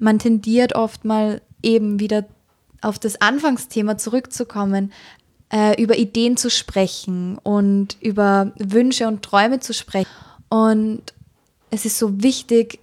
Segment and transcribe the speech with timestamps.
[0.00, 2.24] man tendiert oft mal eben wieder
[2.80, 4.92] auf das Anfangsthema zurückzukommen,
[5.52, 10.08] äh, über Ideen zu sprechen und über Wünsche und Träume zu sprechen.
[10.48, 11.02] Und
[11.70, 12.80] es ist so wichtig,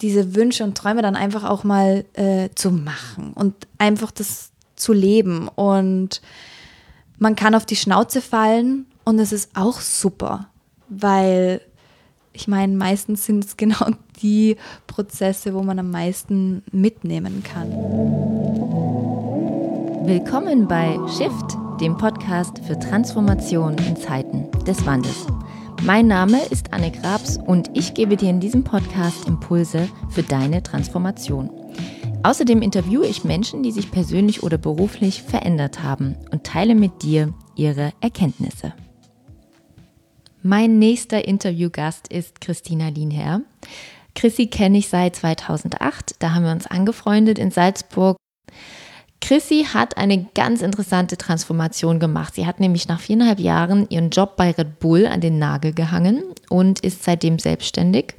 [0.00, 4.92] diese Wünsche und Träume dann einfach auch mal äh, zu machen und einfach das zu
[4.92, 5.48] leben.
[5.48, 6.20] Und
[7.18, 10.48] man kann auf die Schnauze fallen und es ist auch super,
[10.88, 11.60] weil
[12.36, 13.86] ich meine, meistens sind es genau
[14.22, 14.56] die
[14.86, 17.72] Prozesse, wo man am meisten mitnehmen kann.
[20.06, 25.26] Willkommen bei Shift, dem Podcast für Transformation in Zeiten des Wandels.
[25.82, 30.62] Mein Name ist Anne Grabs und ich gebe dir in diesem Podcast Impulse für deine
[30.62, 31.50] Transformation.
[32.22, 37.34] Außerdem interviewe ich Menschen, die sich persönlich oder beruflich verändert haben und teile mit dir
[37.56, 38.72] ihre Erkenntnisse.
[40.46, 43.40] Mein nächster Interviewgast ist Christina Lienherr.
[44.14, 46.14] Chrissy kenne ich seit 2008.
[46.20, 48.16] Da haben wir uns angefreundet in Salzburg.
[49.20, 52.36] Chrissy hat eine ganz interessante Transformation gemacht.
[52.36, 56.22] Sie hat nämlich nach viereinhalb Jahren ihren Job bei Red Bull an den Nagel gehangen
[56.48, 58.14] und ist seitdem selbstständig.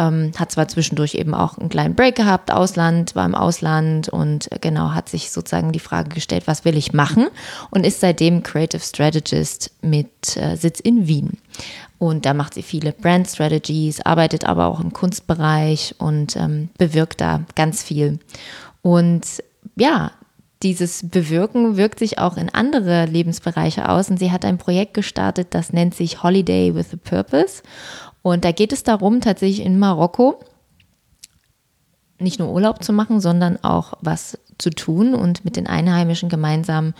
[0.00, 4.50] Ähm, hat zwar zwischendurch eben auch einen kleinen Break gehabt, Ausland, war im Ausland und
[4.50, 7.28] äh, genau hat sich sozusagen die Frage gestellt, was will ich machen
[7.70, 11.36] und ist seitdem Creative Strategist mit äh, Sitz in Wien.
[11.98, 17.20] Und da macht sie viele Brand Strategies, arbeitet aber auch im Kunstbereich und ähm, bewirkt
[17.20, 18.20] da ganz viel.
[18.80, 19.26] Und
[19.76, 20.12] ja,
[20.62, 24.10] dieses Bewirken wirkt sich auch in andere Lebensbereiche aus.
[24.10, 27.62] Und sie hat ein Projekt gestartet, das nennt sich Holiday with a Purpose.
[28.22, 30.40] Und da geht es darum, tatsächlich in Marokko
[32.18, 36.92] nicht nur Urlaub zu machen, sondern auch was zu tun und mit den Einheimischen gemeinsam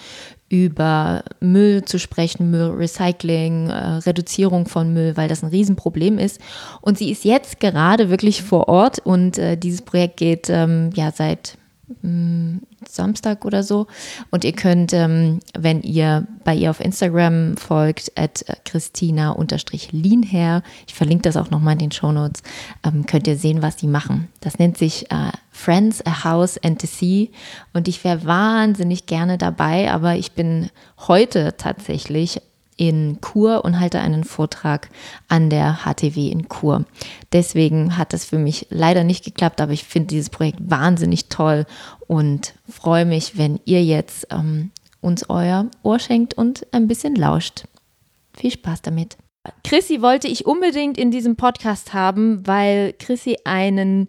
[0.48, 6.40] über Müll zu sprechen, Müllrecycling, äh, Reduzierung von Müll, weil das ein Riesenproblem ist.
[6.80, 11.12] Und sie ist jetzt gerade wirklich vor Ort und äh, dieses Projekt geht ähm, ja
[11.12, 11.58] seit
[12.00, 13.86] hm, Samstag oder so.
[14.30, 21.22] Und ihr könnt, ähm, wenn ihr bei ihr auf Instagram folgt, at Christina-Lienherr, ich verlinke
[21.22, 22.42] das auch nochmal in den Shownotes,
[22.84, 24.28] ähm, könnt ihr sehen, was die machen.
[24.40, 27.28] Das nennt sich äh, Friends, a House and the Sea.
[27.72, 30.70] Und ich wäre wahnsinnig gerne dabei, aber ich bin
[31.06, 32.40] heute tatsächlich
[32.80, 34.88] in Chur und halte einen Vortrag
[35.28, 36.86] an der HTW in Chur.
[37.30, 41.66] Deswegen hat das für mich leider nicht geklappt, aber ich finde dieses Projekt wahnsinnig toll
[42.06, 44.70] und freue mich, wenn ihr jetzt ähm,
[45.02, 47.64] uns euer Ohr schenkt und ein bisschen lauscht.
[48.32, 49.18] Viel Spaß damit.
[49.62, 54.08] Chrissy wollte ich unbedingt in diesem Podcast haben, weil Chrissy einen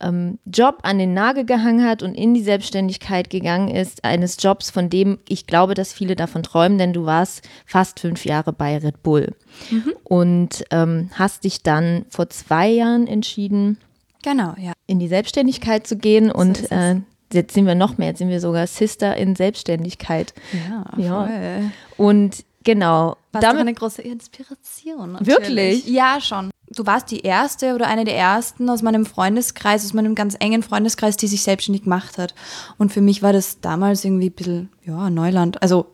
[0.00, 4.70] ähm, Job an den Nagel gehangen hat und in die Selbstständigkeit gegangen ist, eines Jobs,
[4.70, 8.76] von dem ich glaube, dass viele davon träumen, denn du warst fast fünf Jahre bei
[8.78, 9.34] Red Bull
[9.70, 9.92] mhm.
[10.04, 13.78] und ähm, hast dich dann vor zwei Jahren entschieden,
[14.22, 14.72] genau, ja.
[14.86, 16.96] in die Selbstständigkeit zu gehen so und äh,
[17.32, 20.34] jetzt sind wir noch mehr, jetzt sind wir sogar Sister in Selbstständigkeit.
[20.68, 21.04] Ja, voll.
[21.04, 21.60] ja.
[21.96, 23.16] Und genau.
[23.32, 25.12] Was damit eine große Inspiration.
[25.12, 25.36] Natürlich.
[25.46, 25.86] Wirklich?
[25.86, 30.14] Ja, schon du warst die erste oder eine der ersten aus meinem Freundeskreis, aus meinem
[30.14, 32.34] ganz engen Freundeskreis, die sich selbstständig gemacht hat.
[32.78, 35.62] Und für mich war das damals irgendwie ein bisschen, ja, Neuland.
[35.62, 35.86] Also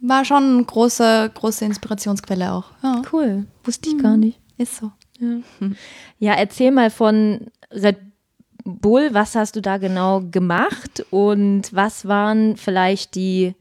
[0.00, 2.66] war schon eine große, große Inspirationsquelle auch.
[2.82, 3.02] Ja.
[3.12, 3.46] Cool.
[3.64, 4.02] Wusste ich mhm.
[4.02, 4.38] gar nicht.
[4.56, 4.92] Ist so.
[5.18, 5.38] Ja.
[6.18, 7.98] ja, erzähl mal von Red
[8.64, 9.10] Bull.
[9.12, 13.54] Was hast du da genau gemacht und was waren vielleicht die,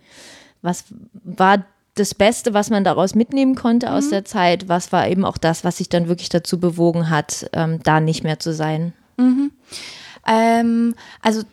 [0.61, 1.65] was war
[1.99, 4.11] das Beste, was man daraus mitnehmen konnte aus mhm.
[4.11, 7.79] der Zeit, was war eben auch das, was sich dann wirklich dazu bewogen hat, ähm,
[7.83, 8.93] da nicht mehr zu sein?
[9.17, 9.51] Mhm.
[10.27, 11.43] Ähm, also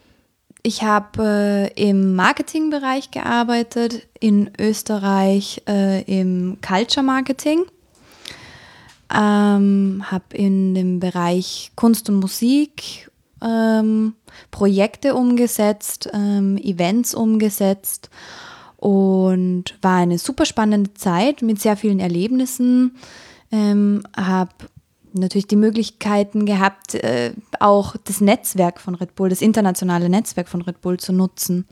[0.62, 7.65] ich habe äh, im Marketingbereich gearbeitet, in Österreich äh, im Culture Marketing.
[9.15, 13.11] Ähm, habe in dem Bereich Kunst und Musik
[13.43, 14.15] ähm,
[14.50, 18.11] Projekte umgesetzt, ähm, Events umgesetzt
[18.84, 22.97] und war eine super spannende Zeit mit sehr vielen Erlebnissen.
[23.50, 24.50] Ähm, habe
[25.15, 30.61] natürlich die Möglichkeiten gehabt, äh, auch das Netzwerk von Red Bull, das internationale Netzwerk von
[30.61, 31.67] Red Bull zu nutzen.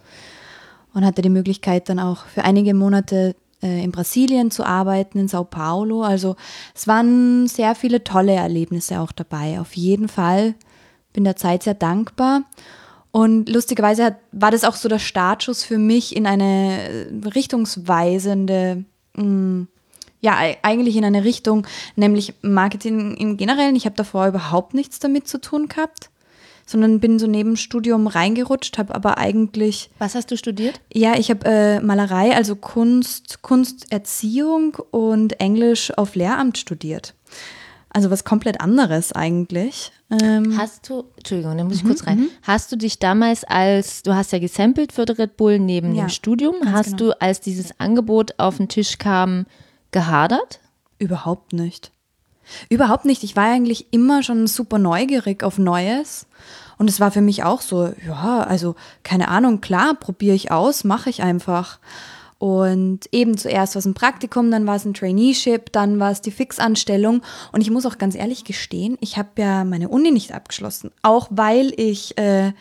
[0.95, 5.29] Und hatte die Möglichkeit dann auch für einige Monate äh, in Brasilien zu arbeiten, in
[5.29, 6.05] Sao Paulo.
[6.05, 6.37] Also
[6.75, 9.61] es waren sehr viele tolle Erlebnisse auch dabei.
[9.61, 10.55] Auf jeden Fall
[11.13, 12.45] bin der Zeit sehr dankbar.
[13.13, 18.85] Und lustigerweise hat, war das auch so der Startschuss für mich in eine äh, richtungsweisende,
[19.15, 19.69] mh, mm,
[20.23, 21.67] ja, eigentlich in eine Richtung,
[21.97, 23.77] nämlich Marketing im Generellen.
[23.77, 26.11] Ich habe davor überhaupt nichts damit zu tun gehabt,
[26.65, 29.91] sondern bin so neben Studium reingerutscht, habe aber eigentlich.
[29.99, 30.81] Was hast du studiert?
[30.93, 37.15] Ja, ich habe äh, Malerei, also Kunst, Kunsterziehung und Englisch auf Lehramt studiert.
[37.95, 39.93] Also was komplett anderes eigentlich.
[40.11, 42.29] Ähm, Hast du, Entschuldigung, da muss ich kurz rein.
[42.43, 46.09] Hast du dich damals als, du hast ja gesampelt für Red Bull neben Ja, dem
[46.09, 46.97] Studium, hast genau.
[46.97, 49.45] du, als dieses Angebot auf den Tisch kam,
[49.91, 50.61] gehadert?
[50.99, 51.91] Überhaupt nicht.
[52.71, 53.25] Überhaupt nicht.
[53.25, 56.27] Ich war eigentlich immer schon super neugierig auf Neues.
[56.79, 60.83] Und es war für mich auch so, ja, also keine Ahnung, klar, probiere ich aus,
[60.85, 61.79] mache ich einfach.
[62.43, 66.23] Und eben zuerst war es ein Praktikum, dann war es ein Traineeship, dann war es
[66.23, 67.23] die Fixanstellung.
[67.53, 71.29] Und ich muss auch ganz ehrlich gestehen, ich habe ja meine Uni nicht abgeschlossen, auch
[71.31, 72.53] weil ich äh,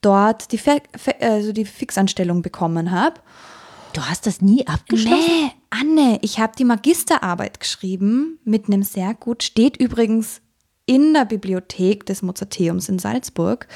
[0.00, 0.82] dort die, Fe
[1.20, 3.20] also die Fixanstellung bekommen habe.
[3.92, 5.22] Du hast das nie abgeschlossen?
[5.24, 10.40] Nee, Anne, ich habe die Magisterarbeit geschrieben mit einem sehr gut, steht übrigens
[10.86, 13.68] in der Bibliothek des Mozarteums in Salzburg.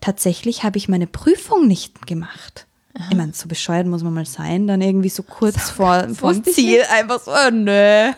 [0.00, 2.66] Tatsächlich habe ich meine Prüfung nicht gemacht.
[3.10, 6.50] Ich meine, so bescheuert muss man mal sein, dann irgendwie so kurz vor vom wusste
[6.50, 8.12] ich Ziel einfach so, oh, nö.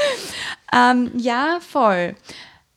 [0.72, 2.14] ähm, ja, voll.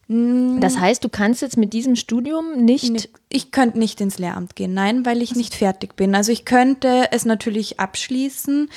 [0.08, 4.74] Das heißt, du kannst jetzt mit diesem Studium nicht, Ich könnte nicht ins Lehramt gehen,
[4.74, 6.14] nein, weil ich nicht fertig bin.
[6.14, 8.70] Also ich könnte es natürlich abschließen,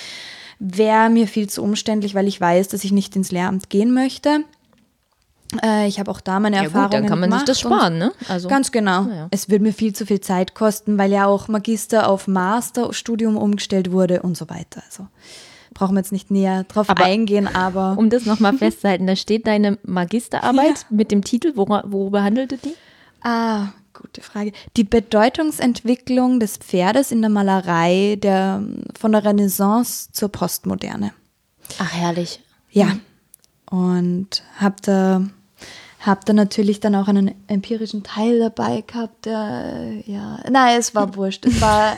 [0.58, 4.44] wäre mir viel zu umständlich, weil ich weiß, dass ich nicht ins Lehramt gehen möchte.
[5.62, 7.98] Äh, ich habe auch da meine ja Erfahrungen dann kann man sich gemacht das sparen,
[7.98, 8.12] ne?
[8.28, 9.04] Also, Ganz genau.
[9.04, 9.28] Naja.
[9.30, 13.90] Es würde mir viel zu viel Zeit kosten, weil ja auch Magister auf Masterstudium umgestellt
[13.90, 14.82] wurde und so weiter.
[14.86, 15.08] Also
[15.72, 19.46] brauchen wir jetzt nicht näher drauf Aber eingehen, aber um das nochmal festzuhalten, da steht
[19.46, 22.74] deine Magisterarbeit mit dem Titel, wora, worüber handelte die?
[23.22, 24.52] Ah, gute Frage.
[24.76, 28.62] Die Bedeutungsentwicklung des Pferdes in der Malerei der,
[28.98, 31.12] von der Renaissance zur Postmoderne.
[31.78, 32.40] Ach, herrlich.
[32.70, 32.96] Ja.
[33.70, 35.22] Und habe da,
[36.00, 39.26] hab da natürlich dann auch einen empirischen Teil dabei gehabt.
[39.26, 41.44] Der, ja, nein, es war wurscht.
[41.46, 41.96] Es war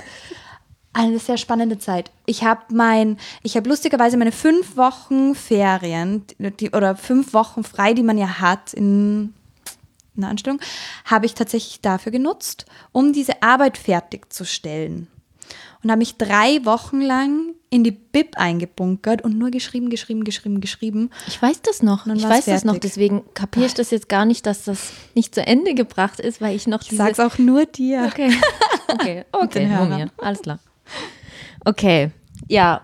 [0.93, 2.11] eine sehr spannende Zeit.
[2.27, 7.95] Ich habe mein, ich habe lustigerweise meine fünf Wochen Ferien die, oder fünf Wochen frei,
[7.95, 9.35] die man ja hat in
[10.17, 10.61] einer Anstellung,
[11.05, 15.09] habe ich tatsächlich dafür genutzt, um diese Arbeit fertigzustellen.
[15.83, 20.61] Und habe mich drei Wochen lang in die Bib eingebunkert und nur geschrieben, geschrieben, geschrieben,
[20.61, 21.11] geschrieben.
[21.29, 22.07] Ich weiß das noch.
[22.07, 22.75] Ich weiß das noch.
[22.75, 22.91] fertig.
[22.91, 26.57] Deswegen kapiere ich das jetzt gar nicht, dass das nicht zu Ende gebracht ist, weil
[26.57, 27.03] ich noch Ich diese...
[27.03, 28.07] sag's auch nur dir.
[28.11, 28.33] Okay,
[28.89, 30.11] okay, okay, nur mir.
[30.19, 30.59] Alles klar.
[31.65, 32.11] Okay,
[32.49, 32.83] ja.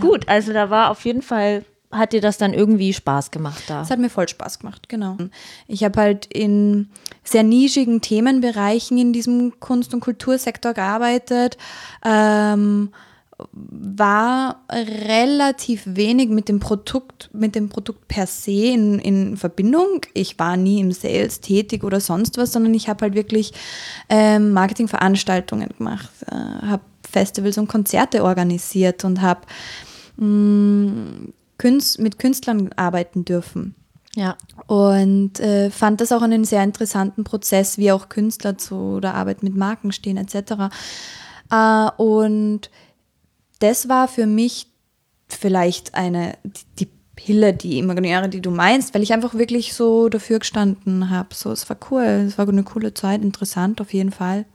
[0.00, 3.82] Gut, also da war auf jeden Fall, hat dir das dann irgendwie Spaß gemacht da?
[3.82, 5.16] Es hat mir voll Spaß gemacht, genau.
[5.66, 6.88] Ich habe halt in
[7.24, 11.56] sehr nischigen Themenbereichen in diesem Kunst- und Kultursektor gearbeitet,
[12.04, 12.90] ähm,
[13.52, 20.00] war relativ wenig mit dem Produkt, mit dem Produkt per se in, in Verbindung.
[20.12, 23.52] Ich war nie im Sales tätig oder sonst was, sondern ich habe halt wirklich
[24.08, 26.34] ähm, Marketingveranstaltungen gemacht, äh,
[26.66, 29.42] habe Festivals und Konzerte organisiert und habe
[31.58, 33.74] Künst, mit Künstlern arbeiten dürfen.
[34.14, 34.36] Ja.
[34.66, 39.42] Und äh, fand das auch einen sehr interessanten Prozess, wie auch Künstler zu der Arbeit
[39.42, 40.74] mit Marken stehen etc.
[41.50, 42.70] Äh, und
[43.58, 44.68] das war für mich
[45.28, 50.08] vielleicht eine, die, die Pille, die imaginäre, die du meinst, weil ich einfach wirklich so
[50.08, 51.34] dafür gestanden habe.
[51.34, 54.46] So, es war cool, es war eine coole Zeit, interessant auf jeden Fall.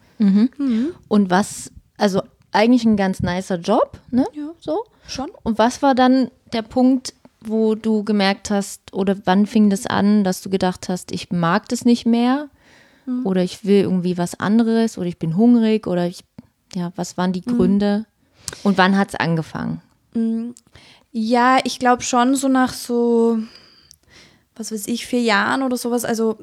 [1.10, 2.22] Und was, also
[2.52, 4.26] eigentlich ein ganz nicer Job, ne?
[4.34, 4.52] Ja.
[4.60, 4.86] So.
[5.08, 5.30] Schon.
[5.44, 10.24] Und was war dann der Punkt, wo du gemerkt hast, oder wann fing das an,
[10.24, 12.50] dass du gedacht hast, ich mag das nicht mehr?
[13.26, 16.24] Oder ich will irgendwie was anderes oder ich bin hungrig oder ich,
[16.74, 18.06] ja, was waren die Gründe?
[18.64, 19.82] Und wann hat es angefangen?
[21.12, 23.40] Ja, ich glaube schon so nach so,
[24.56, 26.06] was weiß ich, vier Jahren oder sowas.
[26.06, 26.38] Also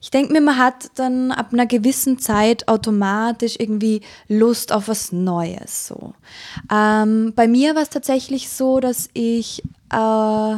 [0.00, 5.12] ich denke mir, man hat dann ab einer gewissen Zeit automatisch irgendwie Lust auf was
[5.12, 5.86] Neues.
[5.88, 6.14] So.
[6.72, 10.56] Ähm, bei mir war es tatsächlich so, dass ich äh,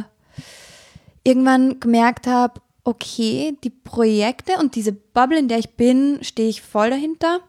[1.25, 6.61] irgendwann gemerkt habe, okay, die Projekte und diese Bubble, in der ich bin, stehe ich
[6.61, 7.39] voll dahinter,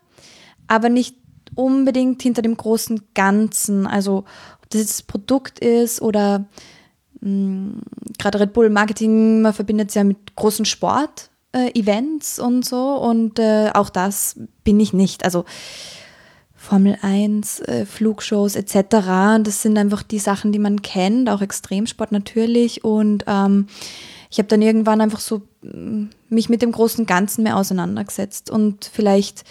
[0.67, 1.17] aber nicht
[1.55, 3.87] unbedingt hinter dem großen Ganzen.
[3.87, 4.25] Also
[4.63, 6.47] ob das jetzt Produkt ist oder
[7.21, 7.81] mh,
[8.19, 11.31] gerade Red Bull Marketing, man verbindet es ja mit großen Sport.
[11.55, 15.25] Äh, Events und so und äh, auch das bin ich nicht.
[15.25, 15.45] Also
[16.57, 18.75] Formel 1, äh, Flugshows etc.
[19.41, 22.83] Das sind einfach die Sachen, die man kennt, auch Extremsport natürlich.
[22.83, 23.69] Und ähm,
[24.31, 28.91] ich habe dann irgendwann einfach so mm, mich mit dem großen Ganzen mehr auseinandergesetzt und
[28.93, 29.45] vielleicht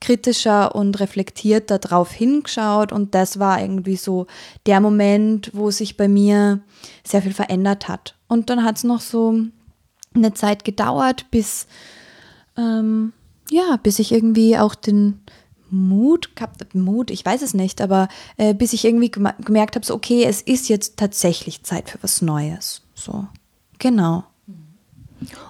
[0.00, 2.92] kritischer und reflektierter drauf hingeschaut.
[2.92, 4.28] Und das war irgendwie so
[4.66, 6.60] der Moment, wo sich bei mir
[7.02, 8.14] sehr viel verändert hat.
[8.28, 9.40] Und dann hat es noch so
[10.14, 11.66] eine Zeit gedauert, bis
[12.56, 13.12] ähm,
[13.50, 15.20] ja, bis ich irgendwie auch den
[15.70, 19.94] Mut gehabt, Mut, ich weiß es nicht, aber äh, bis ich irgendwie gemerkt habe, so
[19.94, 22.82] okay, es ist jetzt tatsächlich Zeit für was Neues.
[22.94, 23.26] So,
[23.78, 24.24] genau.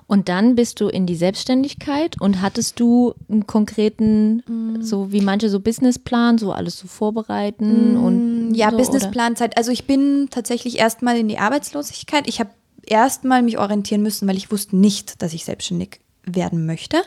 [0.06, 4.80] Und dann bist du in die Selbstständigkeit und hattest du einen konkreten, Mm.
[4.80, 9.58] so wie manche so Businessplan, so alles so vorbereiten und Ja, so, Businessplanzeit.
[9.58, 12.26] Also ich bin tatsächlich erstmal in die Arbeitslosigkeit.
[12.26, 12.50] Ich habe
[12.90, 17.02] erstmal mich orientieren müssen, weil ich wusste nicht, dass ich selbstständig werden möchte.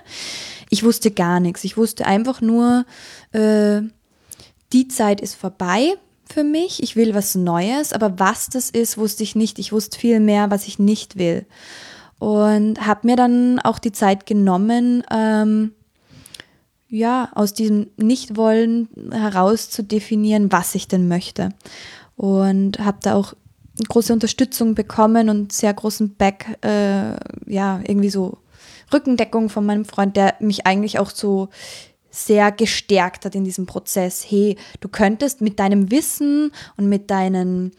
[0.69, 1.63] Ich wusste gar nichts.
[1.63, 2.85] Ich wusste einfach nur,
[3.31, 3.81] äh,
[4.73, 5.93] die Zeit ist vorbei
[6.31, 6.81] für mich.
[6.81, 9.59] Ich will was Neues, aber was das ist, wusste ich nicht.
[9.59, 11.45] Ich wusste viel mehr, was ich nicht will.
[12.19, 15.73] Und habe mir dann auch die Zeit genommen, ähm,
[16.87, 21.49] ja, aus diesem Nichtwollen heraus zu definieren, was ich denn möchte.
[22.17, 23.33] Und habe da auch
[23.87, 27.15] große Unterstützung bekommen und sehr großen Back, äh,
[27.51, 28.37] ja, irgendwie so
[28.93, 31.49] Rückendeckung von meinem Freund, der mich eigentlich auch so
[32.09, 34.25] sehr gestärkt hat in diesem Prozess.
[34.27, 37.71] Hey, du könntest mit deinem Wissen und mit deinem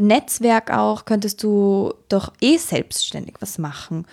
[0.00, 4.06] Netzwerk auch, könntest du doch eh selbstständig was machen.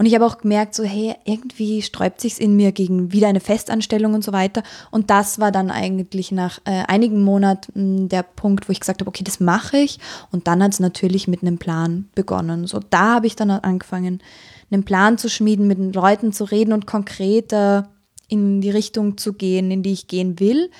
[0.00, 3.38] Und ich habe auch gemerkt, so, hey, irgendwie sträubt sich's in mir gegen wieder eine
[3.38, 4.62] Festanstellung und so weiter.
[4.90, 9.10] Und das war dann eigentlich nach äh, einigen Monaten der Punkt, wo ich gesagt habe,
[9.10, 9.98] okay, das mache ich.
[10.32, 12.66] Und dann hat es natürlich mit einem Plan begonnen.
[12.66, 14.22] So, da habe ich dann angefangen,
[14.70, 17.90] einen Plan zu schmieden, mit den Leuten zu reden und konkreter
[18.26, 20.70] in die Richtung zu gehen, in die ich gehen will.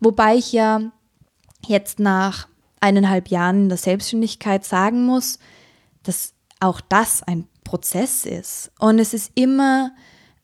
[0.00, 0.80] Wobei ich ja
[1.64, 2.48] jetzt nach
[2.80, 5.38] eineinhalb Jahren in der Selbstständigkeit sagen muss,
[6.02, 8.70] dass auch das ein Prozess ist.
[8.78, 9.92] Und es ist immer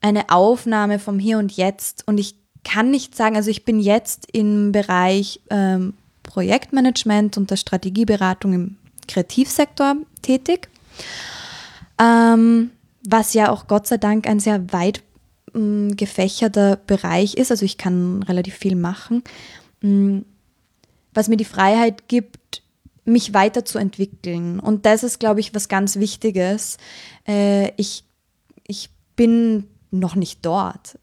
[0.00, 2.06] eine Aufnahme vom Hier und Jetzt.
[2.06, 2.34] Und ich
[2.64, 8.76] kann nicht sagen, also ich bin jetzt im Bereich ähm, Projektmanagement und der Strategieberatung im
[9.08, 10.68] Kreativsektor tätig,
[12.00, 12.70] ähm,
[13.04, 15.02] was ja auch Gott sei Dank ein sehr weit
[15.52, 17.50] mh, gefächerter Bereich ist.
[17.50, 19.22] Also ich kann relativ viel machen,
[19.80, 20.22] mh,
[21.12, 22.62] was mir die Freiheit gibt,
[23.10, 24.60] mich weiterzuentwickeln.
[24.60, 26.78] Und das ist, glaube ich, was ganz Wichtiges.
[27.26, 28.04] Äh, ich,
[28.66, 30.98] ich bin noch nicht dort,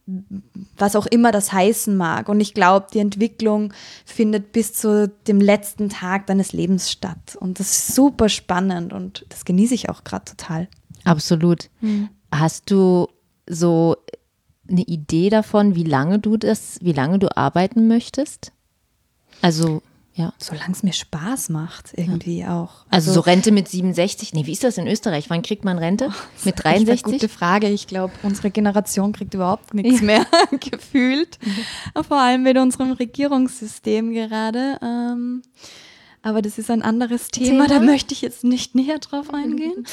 [0.78, 2.30] was auch immer das heißen mag.
[2.30, 3.74] Und ich glaube, die Entwicklung
[4.06, 7.38] findet bis zu dem letzten Tag deines Lebens statt.
[7.40, 10.68] Und das ist super spannend und das genieße ich auch gerade total.
[11.04, 11.70] Absolut.
[12.32, 13.08] Hast du
[13.50, 13.98] so
[14.70, 18.52] eine Idee davon, wie lange du das, wie lange du arbeiten möchtest?
[19.42, 19.82] Also,
[20.18, 20.34] ja.
[20.40, 22.86] Solange es mir Spaß macht, irgendwie auch.
[22.90, 24.34] Also, so Rente mit 67.
[24.34, 25.30] Nee, wie ist das in Österreich?
[25.30, 26.06] Wann kriegt man Rente?
[26.44, 27.04] mit Das ist eine 63?
[27.04, 27.70] gute Frage.
[27.70, 30.26] Ich glaube, unsere Generation kriegt überhaupt nichts mehr
[30.60, 31.38] gefühlt.
[32.08, 34.80] Vor allem mit unserem Regierungssystem gerade.
[34.82, 35.44] Ähm,
[36.24, 37.80] aber das ist ein anderes Thema, Thema?
[37.80, 39.86] da möchte ich jetzt nicht näher drauf eingehen.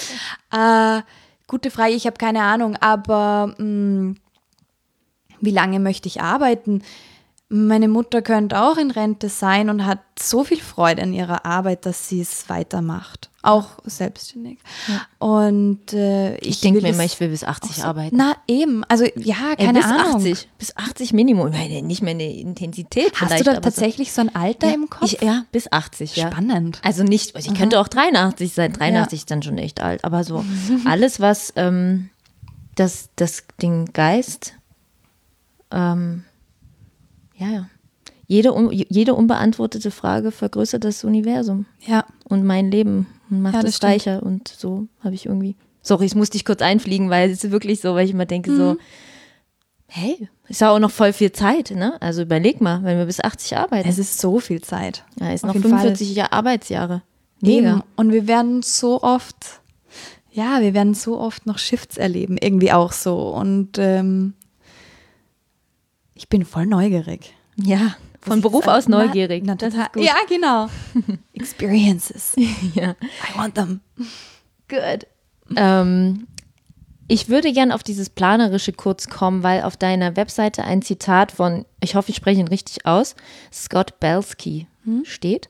[0.51, 1.03] äh,
[1.47, 4.15] gute Frage, ich habe keine Ahnung, aber mh,
[5.41, 6.83] wie lange möchte ich arbeiten?
[7.51, 11.85] Meine Mutter könnte auch in Rente sein und hat so viel Freude an ihrer Arbeit,
[11.85, 13.31] dass sie es weitermacht.
[13.43, 14.59] Auch selbstständig.
[15.19, 18.17] Und äh, Ich denke will mir immer, ich will bis 80 so- arbeiten.
[18.17, 20.17] Na eben, also ja, keine bis Ahnung.
[20.17, 20.49] 80.
[20.59, 21.49] Bis 80 Minimum.
[21.49, 23.13] Ich meine, nicht mehr eine Intensität.
[23.21, 25.13] Hast du da aber so- tatsächlich so ein Alter ja, im Kopf?
[25.13, 26.33] Ich, ja, bis 80, ja.
[26.33, 26.81] Spannend.
[26.83, 28.73] Also nicht, ich könnte auch 83 sein.
[28.73, 30.03] 83 ist dann schon echt alt.
[30.05, 30.43] Aber so
[30.87, 32.09] alles, was ähm,
[32.75, 34.55] das, das, den Geist,
[35.71, 36.25] ähm,
[37.37, 37.69] ja, ja.
[38.27, 43.75] Jede, jede unbeantwortete Frage vergrößert das Universum Ja, und mein Leben und macht Ja, das
[43.75, 44.23] es reicher.
[44.23, 45.57] Und so habe ich irgendwie.
[45.83, 48.51] Sorry, es musste ich kurz einfliegen, weil es ist wirklich so, weil ich immer denke,
[48.51, 48.57] Mhm.
[48.57, 48.77] so,
[49.89, 52.01] hey, ist ja auch noch voll viel Zeit, ne?
[52.01, 53.89] Also überleg mal, wenn wir bis 80 arbeiten.
[53.89, 55.05] es ist so viel Zeit.
[55.21, 55.81] ja, ist auf noch jeden Fall.
[55.81, 57.03] 45 Jahr Arbeitsjahre.
[57.41, 57.71] Mega.
[57.75, 57.83] Eben.
[57.97, 59.61] Und wir werden so oft,
[60.33, 63.29] ja, wir werden so oft noch Shifts erleben, irgendwie auch so.
[63.35, 64.33] Und ähm,
[66.15, 67.35] ich bin voll neugierig.
[67.57, 69.43] Ja, von Beruf aus neugierig.
[69.45, 70.03] Na, na, das ist gut.
[70.03, 70.69] Ja, genau.
[71.33, 72.35] Experiences.
[72.75, 72.91] Ja.
[72.93, 73.81] I want them.
[74.69, 75.07] Good.
[75.57, 76.27] Ähm,
[77.07, 81.67] ich würde gern auf dieses Planerische kurz kommen, weil auf deiner Webseite ein Zitat von,
[81.81, 83.15] ich hoffe, ich spreche ihn richtig aus,
[83.53, 84.67] Scott Belsky
[85.05, 85.49] steht.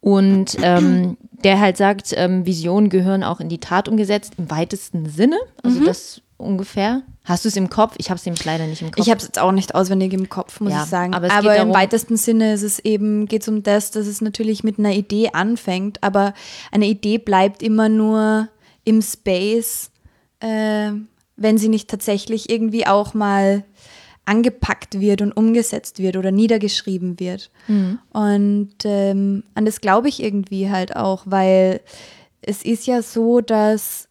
[0.00, 5.08] Und ähm, der halt sagt, ähm, Visionen gehören auch in die Tat umgesetzt, im weitesten
[5.08, 5.38] Sinne.
[5.62, 7.02] Also das ungefähr.
[7.28, 7.94] Hast du es im Kopf?
[7.98, 9.04] Ich habe es nämlich leider nicht im Kopf.
[9.04, 11.14] Ich habe es jetzt auch nicht auswendig im Kopf, muss Ja, ich sagen.
[11.14, 14.06] aber Aber, geht im darum- weitesten Sinne ist es eben, geht es um das, dass
[14.06, 16.32] es natürlich mit einer Idee anfängt, aber
[16.72, 18.48] eine Idee bleibt immer nur
[18.84, 19.90] im Space,
[20.40, 20.92] äh,
[21.36, 23.64] wenn sie nicht tatsächlich irgendwie auch mal
[24.24, 27.50] angepackt wird und umgesetzt wird oder niedergeschrieben wird.
[28.12, 31.80] Und ähm, an das glaube ich irgendwie halt auch, weil
[32.42, 34.08] es ist ja so, dass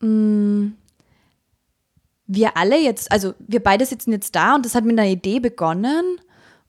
[0.00, 0.72] mh,
[2.26, 5.40] wir alle jetzt, also wir beide sitzen jetzt da und das hat mit einer Idee
[5.40, 6.20] begonnen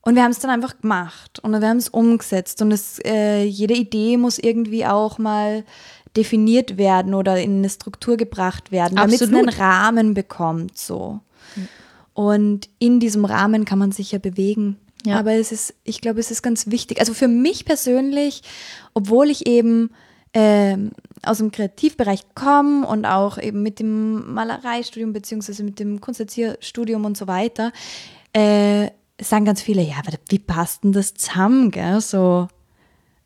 [0.02, 3.44] und wir haben es dann einfach gemacht und wir haben es umgesetzt und es, äh,
[3.44, 5.64] jede Idee muss irgendwie auch mal
[6.16, 10.78] definiert werden oder in eine Struktur gebracht werden, damit es einen Rahmen bekommt.
[10.78, 11.20] So.
[12.14, 14.78] Und in diesem Rahmen kann man sich ja bewegen.
[15.06, 15.20] Ja.
[15.20, 17.00] Aber es ist, ich glaube, es ist ganz wichtig.
[17.00, 18.42] Also für mich persönlich,
[18.94, 19.92] obwohl ich eben
[20.34, 20.92] ähm,
[21.26, 27.18] aus dem Kreativbereich komme und auch eben mit dem Malereistudium beziehungsweise mit dem Kunsterzieherstudium und
[27.18, 27.72] so weiter,
[28.34, 28.90] äh,
[29.22, 29.96] sagen ganz viele, ja,
[30.30, 31.72] wie passt denn das zusammen?
[31.72, 32.02] Gell?
[32.02, 32.48] So,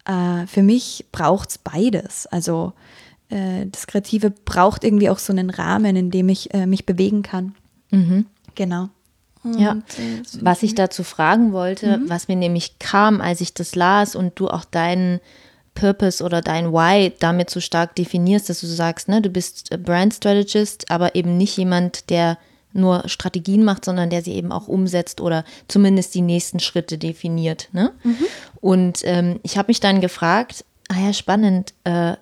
[0.05, 2.27] äh, für mich braucht es beides.
[2.27, 2.73] Also
[3.29, 7.23] äh, das Kreative braucht irgendwie auch so einen Rahmen, in dem ich äh, mich bewegen
[7.23, 7.55] kann.
[7.91, 8.25] Mhm.
[8.55, 8.89] Genau.
[9.43, 12.09] Und ja, äh, was ich dazu fragen wollte, mhm.
[12.09, 15.19] was mir nämlich kam, als ich das las und du auch deinen
[15.79, 20.13] Purpose oder dein Why damit so stark definierst, dass du sagst, ne, du bist Brand
[20.13, 22.37] Strategist, aber eben nicht jemand, der
[22.73, 27.69] nur Strategien macht, sondern der sie eben auch umsetzt oder zumindest die nächsten Schritte definiert.
[27.71, 27.93] Ne?
[28.03, 28.25] Mhm.
[28.61, 32.13] Und ähm, ich habe mich dann gefragt, ah ja, spannend, äh,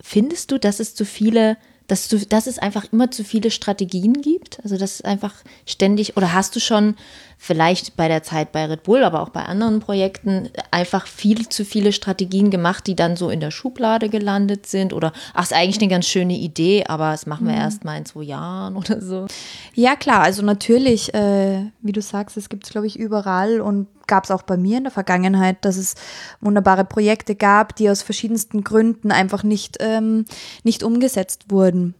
[0.00, 4.14] findest du, dass es zu viele dass, du, dass es einfach immer zu viele Strategien
[4.14, 4.58] gibt?
[4.62, 5.34] Also, dass es einfach
[5.66, 6.96] ständig, oder hast du schon
[7.38, 11.64] vielleicht bei der Zeit bei Red Bull, aber auch bei anderen Projekten einfach viel zu
[11.64, 14.92] viele Strategien gemacht, die dann so in der Schublade gelandet sind?
[14.92, 17.60] Oder, ach, ist eigentlich eine ganz schöne Idee, aber das machen wir mhm.
[17.60, 19.26] erst mal in zwei Jahren oder so?
[19.74, 23.86] Ja, klar, also natürlich, äh, wie du sagst, es gibt es, glaube ich, überall und
[24.06, 25.94] gab es auch bei mir in der Vergangenheit, dass es
[26.40, 30.24] wunderbare Projekte gab, die aus verschiedensten Gründen einfach nicht, ähm,
[30.62, 31.94] nicht umgesetzt wurden.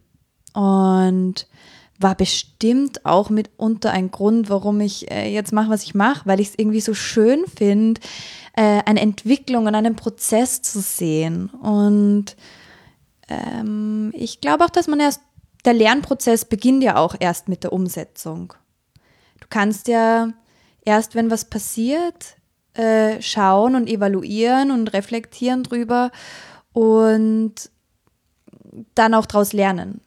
[0.53, 1.47] Und
[1.99, 6.39] war bestimmt auch mitunter ein Grund, warum ich äh, jetzt mache, was ich mache, weil
[6.39, 7.99] ich es irgendwie so schön finde,
[8.55, 11.49] äh, eine Entwicklung und einen Prozess zu sehen.
[11.49, 12.35] Und
[13.29, 15.21] ähm, ich glaube auch, dass man erst,
[15.65, 18.53] der Lernprozess beginnt ja auch erst mit der Umsetzung.
[19.39, 20.29] Du kannst ja
[20.87, 22.37] erst, wenn was passiert,
[22.73, 26.11] äh, schauen und evaluieren und reflektieren drüber
[26.73, 27.53] und
[28.95, 30.01] dann auch daraus lernen.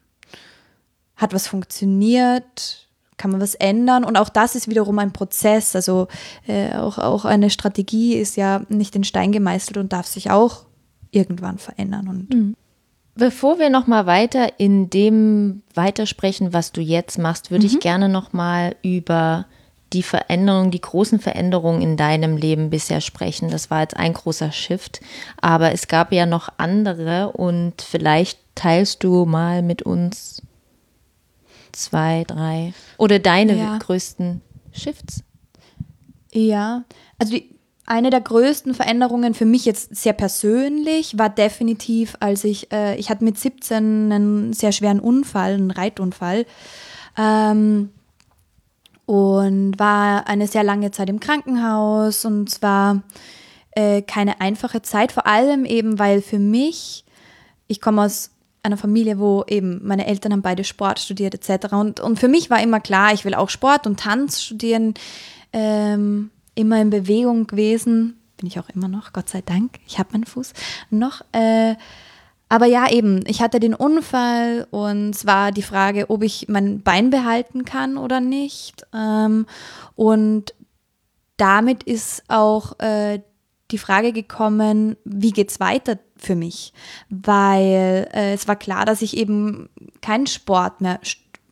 [1.16, 2.88] Hat was funktioniert?
[3.18, 4.04] Kann man was ändern?
[4.04, 5.76] Und auch das ist wiederum ein Prozess.
[5.76, 6.08] Also
[6.46, 10.64] äh, auch, auch eine Strategie ist ja nicht in Stein gemeißelt und darf sich auch
[11.10, 12.08] irgendwann verändern.
[12.08, 12.56] Und mhm.
[13.16, 17.74] Bevor wir noch mal weiter in dem weitersprechen, was du jetzt machst, würde mhm.
[17.74, 19.46] ich gerne noch mal über
[19.92, 23.50] die Veränderungen, die großen Veränderungen in deinem Leben bisher sprechen.
[23.50, 25.00] Das war jetzt ein großer Shift,
[25.40, 30.42] aber es gab ja noch andere und vielleicht teilst du mal mit uns
[31.72, 33.78] zwei, drei oder deine ja.
[33.78, 34.40] größten
[34.72, 35.24] Shifts.
[36.32, 36.84] Ja,
[37.18, 37.50] also die,
[37.86, 43.10] eine der größten Veränderungen für mich jetzt sehr persönlich war definitiv, als ich, äh, ich
[43.10, 46.46] hatte mit 17 einen sehr schweren Unfall, einen Reitunfall.
[47.18, 47.90] Ähm,
[49.10, 53.02] und war eine sehr lange Zeit im Krankenhaus und es war
[53.72, 57.04] äh, keine einfache Zeit, vor allem eben, weil für mich,
[57.66, 58.30] ich komme aus
[58.62, 61.72] einer Familie, wo eben meine Eltern haben beide Sport studiert etc.
[61.72, 64.94] Und, und für mich war immer klar, ich will auch Sport und Tanz studieren,
[65.52, 70.10] ähm, immer in Bewegung gewesen, bin ich auch immer noch, Gott sei Dank, ich habe
[70.12, 70.52] meinen Fuß
[70.90, 71.22] noch.
[71.32, 71.74] Äh,
[72.50, 76.82] aber ja, eben, ich hatte den Unfall und es war die Frage, ob ich mein
[76.82, 78.82] Bein behalten kann oder nicht.
[78.92, 79.46] Ähm,
[79.94, 80.52] und
[81.36, 83.20] damit ist auch äh,
[83.70, 86.72] die Frage gekommen, wie geht es weiter für mich?
[87.08, 89.68] Weil äh, es war klar, dass ich eben
[90.02, 90.98] keinen Sport mehr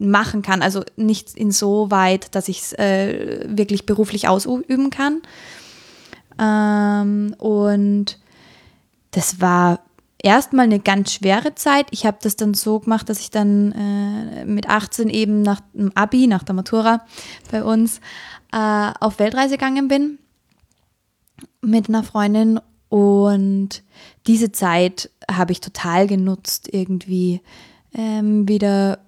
[0.01, 5.23] machen kann, also nicht insoweit, dass ich es äh, wirklich beruflich ausüben kann.
[6.41, 8.19] Ähm, und
[9.13, 9.79] das war
[10.23, 11.87] erstmal eine ganz schwere Zeit.
[11.91, 15.93] Ich habe das dann so gemacht, dass ich dann äh, mit 18 eben nach dem
[15.95, 17.05] Abi, nach der Matura
[17.51, 18.01] bei uns,
[18.53, 20.19] äh, auf Weltreise gegangen bin
[21.61, 23.83] mit einer Freundin und
[24.27, 27.43] diese Zeit habe ich total genutzt, irgendwie
[27.95, 29.01] ähm, wieder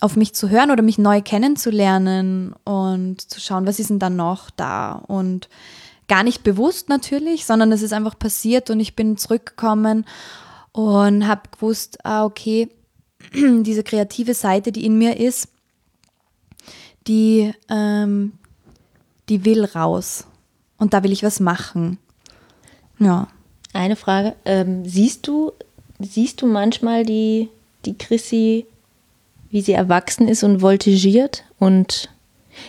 [0.00, 4.10] auf mich zu hören oder mich neu kennenzulernen und zu schauen, was ist denn da
[4.10, 5.48] noch da und
[6.08, 10.06] gar nicht bewusst natürlich, sondern es ist einfach passiert und ich bin zurückgekommen
[10.72, 12.68] und habe gewusst, ah, okay,
[13.34, 15.48] diese kreative Seite, die in mir ist,
[17.06, 18.32] die, ähm,
[19.28, 20.26] die will raus.
[20.78, 21.98] Und da will ich was machen.
[22.98, 23.28] Ja.
[23.72, 24.34] Eine Frage.
[24.44, 25.52] Ähm, siehst du,
[25.98, 27.48] siehst du manchmal die,
[27.84, 28.66] die Chrissy,
[29.50, 32.08] wie sie erwachsen ist und voltigiert und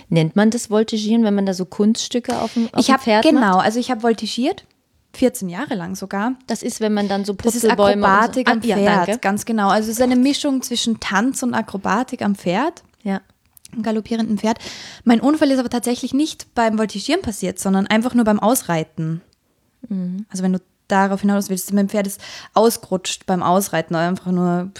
[0.09, 3.23] Nennt man das Voltigieren, wenn man da so Kunststücke auf dem, auf ich dem Pferd
[3.23, 3.51] genau, macht?
[3.51, 4.65] Genau, also ich habe voltigiert.
[5.13, 6.33] 14 Jahre lang sogar.
[6.45, 8.53] Das ist, wenn man dann so Das ist Akrobatik so.
[8.53, 9.69] am Pferd, ja, ganz genau.
[9.69, 12.83] Also es ist eine Mischung zwischen Tanz und Akrobatik am Pferd.
[13.01, 13.21] Ja.
[13.75, 14.59] Am galoppierenden Pferd.
[15.03, 19.21] Mein Unfall ist aber tatsächlich nicht beim Voltigieren passiert, sondern einfach nur beim Ausreiten.
[19.87, 20.27] Mhm.
[20.29, 21.71] Also wenn du darauf hinaus willst.
[21.73, 22.19] Mein Pferd ist
[22.53, 24.71] ausgerutscht beim Ausreiten, einfach nur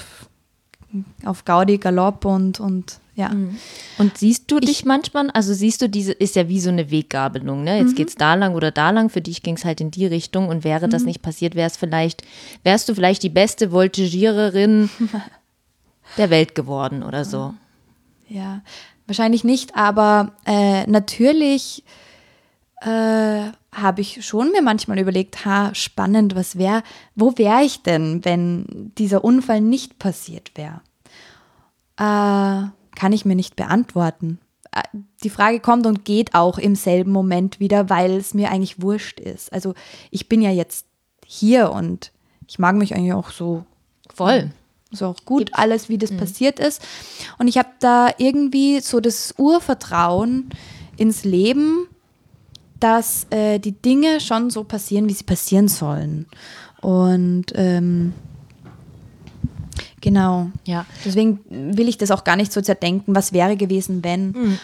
[1.24, 3.30] auf Gaudi, Galopp und, und ja.
[3.30, 3.58] Mhm.
[3.98, 6.90] Und siehst du dich ich, manchmal, also siehst du diese, ist ja wie so eine
[6.90, 7.80] Weggabelung, ne?
[7.80, 8.06] Jetzt mhm.
[8.06, 10.64] es da lang oder da lang, für dich ging es halt in die Richtung und
[10.64, 10.92] wäre mhm.
[10.92, 12.22] das nicht passiert, wäre es vielleicht,
[12.64, 14.90] wärst du vielleicht die beste Voltigiererin
[16.18, 17.54] der Welt geworden oder so.
[18.30, 18.62] Ja,
[19.06, 21.84] wahrscheinlich nicht, aber äh, natürlich
[22.80, 26.84] äh, habe ich schon mir manchmal überlegt, ha, spannend, was wäre,
[27.16, 30.80] wo wäre ich denn, wenn dieser Unfall nicht passiert wäre?
[31.98, 34.40] Äh, kann ich mir nicht beantworten.
[34.74, 34.82] Äh,
[35.24, 39.22] die Frage kommt und geht auch im selben Moment wieder, weil es mir eigentlich wurscht
[39.22, 39.54] ist.
[39.54, 39.74] Also
[40.12, 40.86] ich bin ja jetzt
[41.26, 42.12] hier und
[42.48, 43.64] ich mag mich eigentlich auch so
[44.14, 44.52] voll.
[44.92, 45.54] So auch gut, Gibt's.
[45.54, 46.18] alles, wie das mhm.
[46.18, 46.82] passiert ist.
[47.38, 50.50] Und ich habe da irgendwie so das Urvertrauen
[50.98, 51.88] ins Leben,
[52.80, 56.26] dass äh, die Dinge schon so passieren, wie sie passieren sollen.
[56.82, 58.14] Und ähm,
[60.02, 60.50] Genau.
[60.66, 60.86] Ja.
[61.06, 64.32] Deswegen will ich das auch gar nicht so zerdenken, was wäre gewesen, wenn.
[64.32, 64.60] Mhm.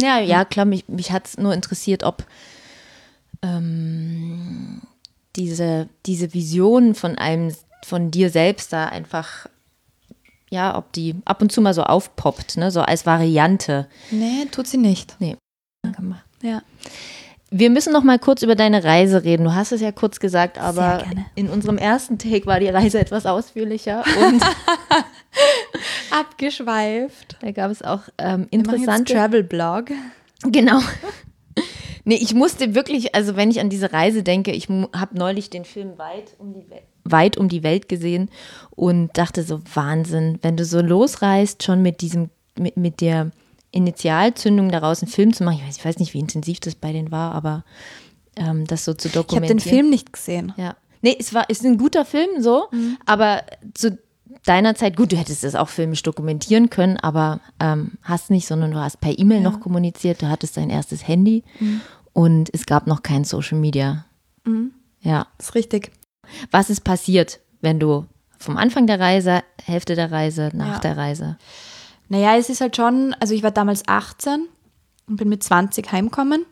[0.00, 2.24] Ja, ja, klar, mich, mich hat es nur interessiert, ob
[3.42, 4.82] ähm,
[5.36, 9.46] diese, diese Vision von einem, von dir selbst da einfach,
[10.50, 13.88] ja, ob die ab und zu mal so aufpoppt, ne, so als Variante.
[14.10, 15.16] Nee, tut sie nicht.
[15.18, 15.36] Nee.
[16.42, 16.62] Ja.
[17.58, 19.44] Wir müssen noch mal kurz über deine Reise reden.
[19.44, 21.04] Du hast es ja kurz gesagt, aber
[21.36, 24.42] in unserem ersten Take war die Reise etwas ausführlicher und
[26.10, 27.38] abgeschweift.
[27.40, 29.86] Da gab es auch ähm, interessante Travel-Blog.
[30.42, 30.80] Genau.
[32.08, 35.64] Nee, ich musste wirklich, also wenn ich an diese Reise denke, ich habe neulich den
[35.64, 36.64] Film weit um, die
[37.02, 38.30] weit um die Welt gesehen
[38.70, 43.32] und dachte so, Wahnsinn, wenn du so losreist, schon mit diesem, mit, mit der
[43.76, 45.58] Initialzündung daraus einen Film zu machen.
[45.60, 47.64] Ich weiß, ich weiß nicht, wie intensiv das bei denen war, aber
[48.36, 49.44] ähm, das so zu dokumentieren.
[49.44, 50.52] Ich habe den Film nicht gesehen.
[50.56, 50.76] Ja.
[51.02, 52.98] Nee, es war, ist ein guter Film so, mhm.
[53.06, 53.42] aber
[53.74, 53.98] zu
[54.44, 58.70] deiner Zeit, gut, du hättest es auch filmisch dokumentieren können, aber ähm, hast nicht, sondern
[58.70, 59.50] du hast per E-Mail ja.
[59.50, 61.80] noch kommuniziert, du hattest dein erstes Handy mhm.
[62.12, 64.06] und es gab noch kein Social Media.
[64.44, 64.72] Mhm.
[65.00, 65.26] Ja.
[65.38, 65.92] Das ist richtig.
[66.50, 68.06] Was ist passiert, wenn du
[68.38, 70.78] vom Anfang der Reise, Hälfte der Reise, nach ja.
[70.80, 71.38] der Reise?
[72.08, 74.48] Naja, es ist halt schon, also ich war damals 18
[75.08, 76.44] und bin mit 20 heimgekommen.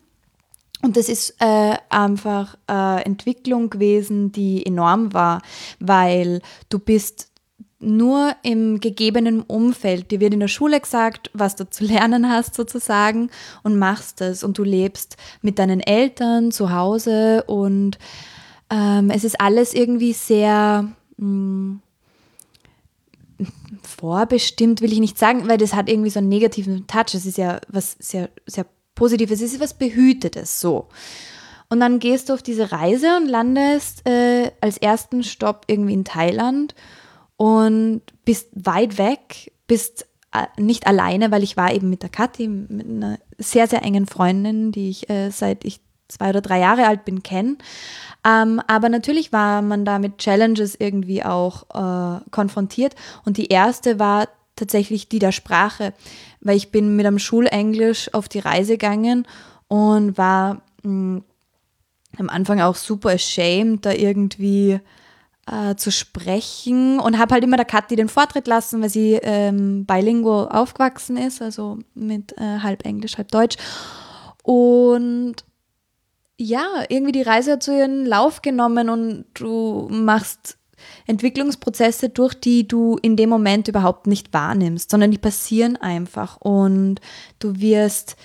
[0.83, 5.41] Und das ist äh, einfach äh, Entwicklung gewesen, die enorm war,
[5.81, 7.31] weil du bist
[7.79, 10.11] nur im gegebenen Umfeld.
[10.11, 13.31] Dir wird in der Schule gesagt, was du zu lernen hast sozusagen
[13.63, 17.99] und machst es und du lebst mit deinen Eltern zu Hause und
[18.71, 21.81] ähm, es ist alles irgendwie sehr mh, hm,
[23.83, 27.15] vorbestimmt, will ich nicht sagen, weil das hat irgendwie so einen negativen Touch.
[27.15, 30.89] Es ist ja was sehr, sehr Positives, es ist was Behütetes, so.
[31.69, 36.05] Und dann gehst du auf diese Reise und landest äh, als ersten Stopp irgendwie in
[36.05, 36.75] Thailand
[37.37, 42.49] und bist weit weg, bist äh, nicht alleine, weil ich war eben mit der Kathi,
[42.49, 46.87] mit einer sehr, sehr engen Freundin, die ich äh, seit ich zwei oder drei Jahre
[46.87, 47.57] alt bin, kenne.
[48.27, 52.95] Ähm, aber natürlich war man da mit Challenges irgendwie auch äh, konfrontiert.
[53.25, 55.93] Und die erste war tatsächlich die der Sprache,
[56.41, 59.27] weil ich bin mit einem Schulenglisch auf die Reise gegangen
[59.69, 61.25] und war mh, mm,
[62.19, 64.79] am Anfang auch super ashamed, da irgendwie
[65.47, 69.85] äh, zu sprechen und habe halt immer der Kathi den Vortritt lassen, weil sie ähm,
[69.85, 73.57] bilingual aufgewachsen ist, also mit äh, halb Englisch, halb Deutsch.
[74.43, 75.45] Und
[76.37, 80.59] ja, irgendwie die Reise hat so ihren Lauf genommen und du machst
[81.07, 87.01] Entwicklungsprozesse durch, die du in dem Moment überhaupt nicht wahrnimmst, sondern die passieren einfach und
[87.39, 88.17] du wirst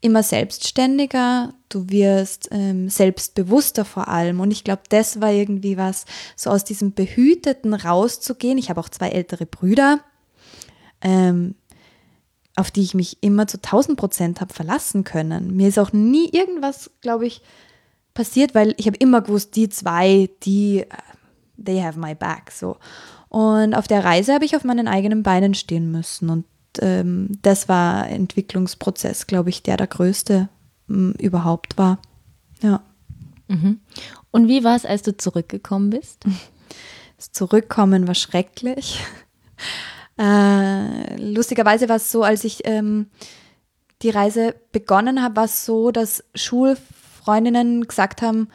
[0.00, 6.06] immer selbstständiger, du wirst ähm, selbstbewusster vor allem und ich glaube, das war irgendwie was,
[6.34, 8.58] so aus diesem Behüteten rauszugehen.
[8.58, 10.00] Ich habe auch zwei ältere Brüder.
[11.02, 11.54] Ähm,
[12.56, 15.56] auf die ich mich immer zu 1000 Prozent habe verlassen können.
[15.56, 17.42] Mir ist auch nie irgendwas, glaube ich,
[18.14, 20.86] passiert, weil ich habe immer gewusst, die zwei, die, äh,
[21.62, 22.76] they have my back, so.
[23.28, 26.44] Und auf der Reise habe ich auf meinen eigenen Beinen stehen müssen und
[26.80, 30.48] ähm, das war Entwicklungsprozess, glaube ich, der der größte
[30.88, 31.98] m, überhaupt war.
[32.62, 32.82] Ja.
[33.48, 33.80] Mhm.
[34.30, 36.24] Und wie war es, als du zurückgekommen bist?
[37.18, 38.98] Das Zurückkommen war schrecklich.
[40.18, 43.06] Äh, lustigerweise war es so, als ich ähm,
[44.02, 48.48] die Reise begonnen habe, war es so, dass Schulfreundinnen gesagt haben,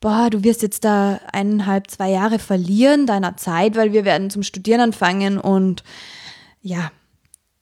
[0.00, 4.42] boah, du wirst jetzt da eineinhalb, zwei Jahre verlieren deiner Zeit, weil wir werden zum
[4.42, 5.84] Studieren anfangen und
[6.60, 6.90] ja,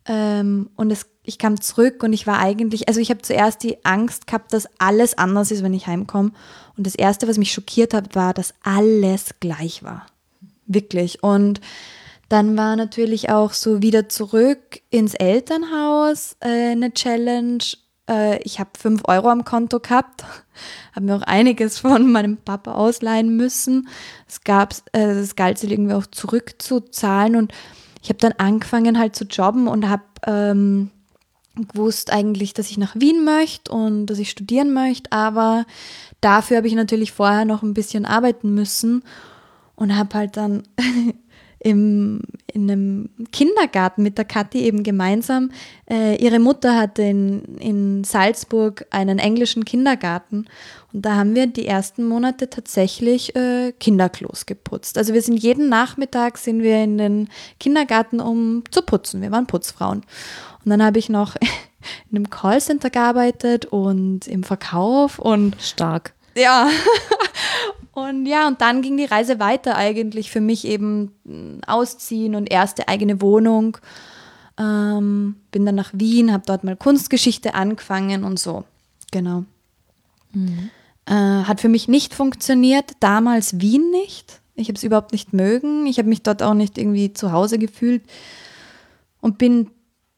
[0.07, 3.85] Ähm, und es, ich kam zurück und ich war eigentlich, also ich habe zuerst die
[3.85, 6.33] Angst gehabt, dass alles anders ist, wenn ich heimkomme.
[6.77, 10.07] Und das Erste, was mich schockiert hat, war, dass alles gleich war.
[10.67, 11.23] Wirklich.
[11.23, 11.61] Und
[12.31, 17.59] dann war natürlich auch so wieder zurück ins Elternhaus äh, eine Challenge.
[18.09, 20.25] Äh, ich habe fünf Euro am Konto gehabt,
[20.95, 23.89] habe mir auch einiges von meinem Papa ausleihen müssen.
[24.29, 27.53] Es gab, äh, das galt irgendwie auch zurückzuzahlen und
[28.01, 30.93] ich habe dann angefangen halt zu jobben und habe ähm,
[31.57, 35.67] gewusst eigentlich, dass ich nach Wien möchte und dass ich studieren möchte, aber
[36.21, 39.03] dafür habe ich natürlich vorher noch ein bisschen arbeiten müssen
[39.75, 40.63] und habe halt dann
[41.61, 45.51] im, in einem Kindergarten mit der Kathi eben gemeinsam.
[45.89, 50.47] Äh, ihre Mutter hatte in, in Salzburg einen englischen Kindergarten
[50.93, 54.99] und da haben wir die ersten Monate tatsächlich äh, Kinderklos geputzt.
[54.99, 57.29] Also wir sind jeden Nachmittag sind wir in den
[57.61, 59.23] Kindergarten, um zu putzen.
[59.23, 60.03] Wir waren Putzfrauen.
[60.65, 61.37] Und dann habe ich noch
[62.11, 66.13] in einem Callcenter gearbeitet und im Verkauf und stark.
[66.35, 66.69] Ja.
[68.09, 72.51] Und ja, und dann ging die Reise weiter eigentlich für mich eben mm, ausziehen und
[72.51, 73.79] erste eigene Wohnung.
[74.59, 78.65] Ähm, bin dann nach Wien, habe dort mal Kunstgeschichte angefangen und so.
[79.11, 79.45] Genau.
[80.33, 80.71] Mhm.
[81.07, 84.41] Äh, hat für mich nicht funktioniert, damals Wien nicht.
[84.55, 85.87] Ich habe es überhaupt nicht mögen.
[85.87, 88.03] Ich habe mich dort auch nicht irgendwie zu Hause gefühlt
[89.21, 89.71] und bin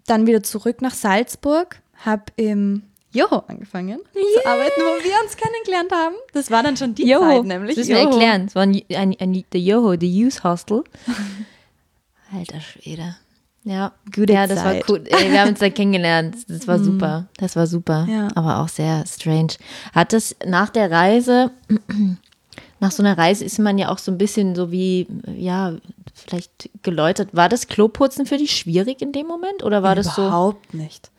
[0.06, 4.42] dann wieder zurück nach Salzburg, habe im Joho angefangen yeah.
[4.42, 6.14] zu arbeiten, wo wir uns kennengelernt haben.
[6.32, 7.22] Das war dann schon die Joho.
[7.22, 7.76] Zeit nämlich.
[7.76, 8.46] Das müssen wir erklären.
[8.46, 10.82] Es war ein, ein, ein, der Joho, der Youth Hostel.
[12.34, 13.16] Alter Schwede.
[13.64, 14.88] Ja, gute Ja, das Zeit.
[14.88, 15.04] war cool.
[15.04, 16.36] Wir haben uns da kennengelernt.
[16.48, 16.84] Das war mhm.
[16.84, 17.26] super.
[17.36, 18.06] Das war super.
[18.08, 18.28] Ja.
[18.34, 19.54] Aber auch sehr strange.
[19.94, 21.50] Hat das nach der Reise,
[22.80, 25.74] nach so einer Reise ist man ja auch so ein bisschen so wie, ja,
[26.14, 27.28] vielleicht geläutert.
[27.32, 29.62] War das Kloputzen für dich schwierig in dem Moment?
[29.62, 30.22] Oder war Überhaupt das so?
[30.22, 31.10] Überhaupt nicht.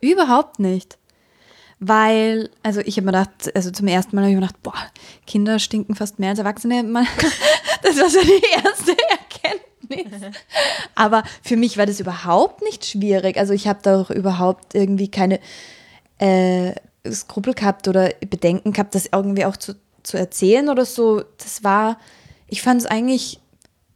[0.00, 0.99] Überhaupt nicht
[1.80, 4.74] weil, also ich habe mir gedacht, also zum ersten Mal habe ich mir gedacht, boah,
[5.26, 6.82] Kinder stinken fast mehr als Erwachsene.
[7.82, 10.30] Das war so die erste Erkenntnis.
[10.94, 13.38] Aber für mich war das überhaupt nicht schwierig.
[13.38, 15.40] Also ich habe da auch überhaupt irgendwie keine
[16.18, 16.74] äh,
[17.10, 21.22] Skrupel gehabt oder Bedenken gehabt, das irgendwie auch zu, zu erzählen oder so.
[21.38, 21.98] Das war,
[22.48, 23.40] ich fand es eigentlich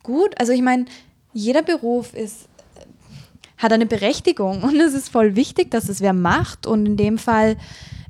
[0.02, 0.34] gut.
[0.40, 0.86] Also ich meine,
[1.34, 2.48] jeder Beruf ist
[3.64, 4.62] hat eine Berechtigung.
[4.62, 6.66] Und es ist voll wichtig, dass es wer macht.
[6.66, 7.57] Und in dem Fall,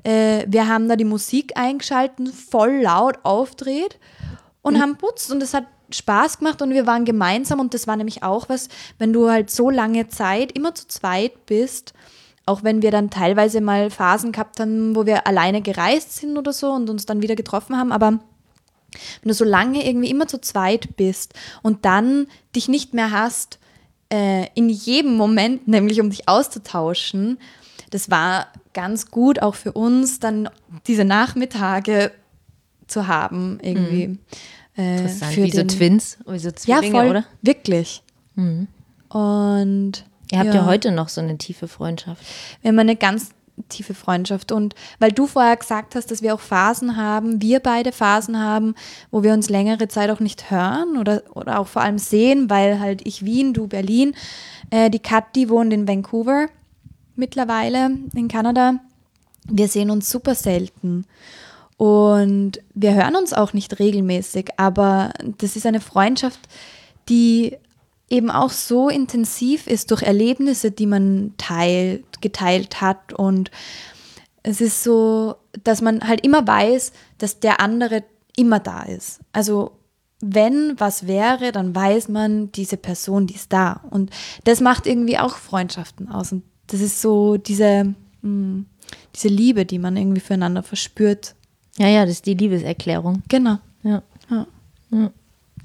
[0.03, 3.99] äh, wir haben da die Musik eingeschalten, voll laut aufdreht
[4.61, 4.81] und mhm.
[4.81, 5.33] haben putzt.
[5.33, 7.61] Und es hat Spaß gemacht und wir waren gemeinsam.
[7.61, 11.47] Und das war nämlich auch was, wenn du halt so lange Zeit immer zu zweit
[11.47, 11.95] bist,
[12.47, 16.53] auch wenn wir dann teilweise mal Phasen gehabt haben, wo wir alleine gereist sind oder
[16.53, 18.19] so und uns dann wieder getroffen haben, aber
[19.23, 23.59] wenn du so lange irgendwie immer zu zweit bist und dann dich nicht mehr hast,
[24.15, 27.39] äh, in jedem Moment, nämlich um dich auszutauschen.
[27.91, 30.49] Das war ganz gut auch für uns, dann
[30.87, 32.13] diese Nachmittage
[32.87, 34.09] zu haben, irgendwie.
[34.09, 34.19] Mhm.
[34.77, 37.25] Äh, Interessant, wie so Twins, wie so Zwillinge, ja, voll, oder?
[37.43, 38.03] Wirklich.
[38.35, 38.67] Mhm.
[39.09, 40.55] Und Ihr habt ja.
[40.55, 40.67] ja.
[40.67, 42.25] heute noch so eine tiefe Freundschaft.
[42.61, 43.31] Wir haben eine ganz
[43.69, 44.53] tiefe Freundschaft.
[44.53, 48.75] Und weil du vorher gesagt hast, dass wir auch Phasen haben, wir beide Phasen haben,
[49.11, 52.81] wo wir uns längere Zeit auch nicht hören oder, oder auch vor allem sehen, weil
[52.81, 54.15] halt ich Wien, du Berlin.
[54.71, 56.49] Äh, die Kathi wohnt in Vancouver
[57.17, 58.81] mittlerweile in Kanada.
[59.49, 61.07] Wir sehen uns super selten.
[61.77, 66.39] Und wir hören uns auch nicht regelmäßig, aber das ist eine Freundschaft,
[67.09, 67.57] die
[68.11, 73.13] eben auch so intensiv ist durch Erlebnisse, die man teilt, geteilt hat.
[73.13, 73.51] Und
[74.43, 78.05] es ist so, dass man halt immer weiß, dass der andere
[78.37, 79.21] immer da ist.
[79.33, 79.73] Also
[80.21, 83.81] wenn was wäre, dann weiß man, diese Person, die ist da.
[83.91, 84.11] Und
[84.45, 86.33] das macht irgendwie auch Freundschaften aus.
[86.33, 88.67] Und das ist so diese, mh, hm,
[89.15, 91.35] diese Liebe, die man irgendwie füreinander verspürt.
[91.79, 93.23] Ja, ja, das ist die Liebeserklärung.
[93.29, 93.59] Genau.
[93.83, 94.03] Ja.
[94.31, 94.47] ja.
[94.91, 95.11] ja.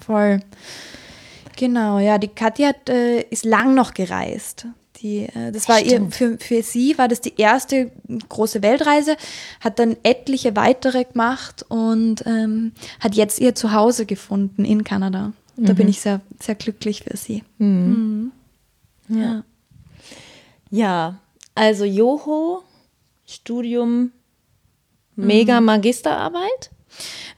[0.04, 0.39] Voll.
[1.59, 4.65] Genau, ja, die Katja hat, äh, ist lang noch gereist.
[5.01, 7.91] Die, äh, das war ihr, für, für sie war das die erste
[8.29, 9.17] große Weltreise,
[9.59, 15.33] hat dann etliche weitere gemacht und ähm, hat jetzt ihr Zuhause gefunden in Kanada.
[15.57, 15.75] Da mhm.
[15.75, 17.43] bin ich sehr, sehr glücklich für sie.
[17.57, 18.31] Mhm.
[19.09, 19.19] Mhm.
[19.19, 19.43] Ja.
[20.69, 21.19] ja,
[21.55, 22.63] also Joho,
[23.25, 24.13] Studium,
[25.17, 25.65] mega mhm.
[25.65, 26.71] Magisterarbeit.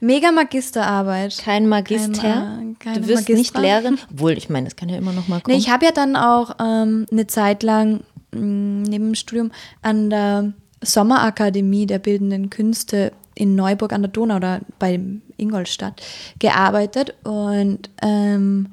[0.00, 1.38] Mega Magisterarbeit.
[1.38, 2.58] Kein Magister.
[2.78, 3.34] Kein, du wirst Magistra.
[3.34, 3.98] nicht Lehrerin.
[4.10, 5.56] Obwohl, ich meine, das kann ja immer noch mal kommen.
[5.56, 8.00] Nee, ich habe ja dann auch ähm, eine Zeit lang
[8.32, 14.10] mh, mm, neben dem Studium an der Sommerakademie der Bildenden Künste in Neuburg an der
[14.10, 15.00] Donau oder bei
[15.36, 16.02] Ingolstadt
[16.38, 18.68] gearbeitet und ähm,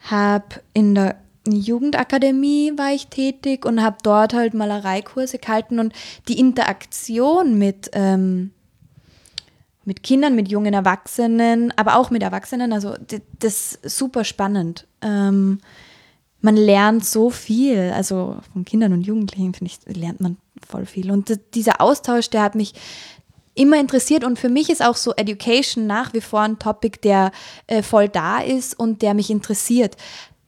[0.00, 1.16] habe in der
[1.46, 5.92] Jugendakademie war ich tätig und habe dort halt Malereikurse gehalten und
[6.28, 8.50] die Interaktion mit, ähm,
[9.84, 12.94] mit Kindern, mit jungen Erwachsenen, aber auch mit Erwachsenen, also
[13.38, 14.86] das ist super spannend.
[15.02, 15.60] Ähm,
[16.40, 21.10] man lernt so viel, also von Kindern und Jugendlichen, finde ich, lernt man voll viel.
[21.10, 22.74] Und dieser Austausch, der hat mich
[23.54, 27.30] immer interessiert und für mich ist auch so Education nach wie vor ein Topic, der
[27.66, 29.96] äh, voll da ist und der mich interessiert.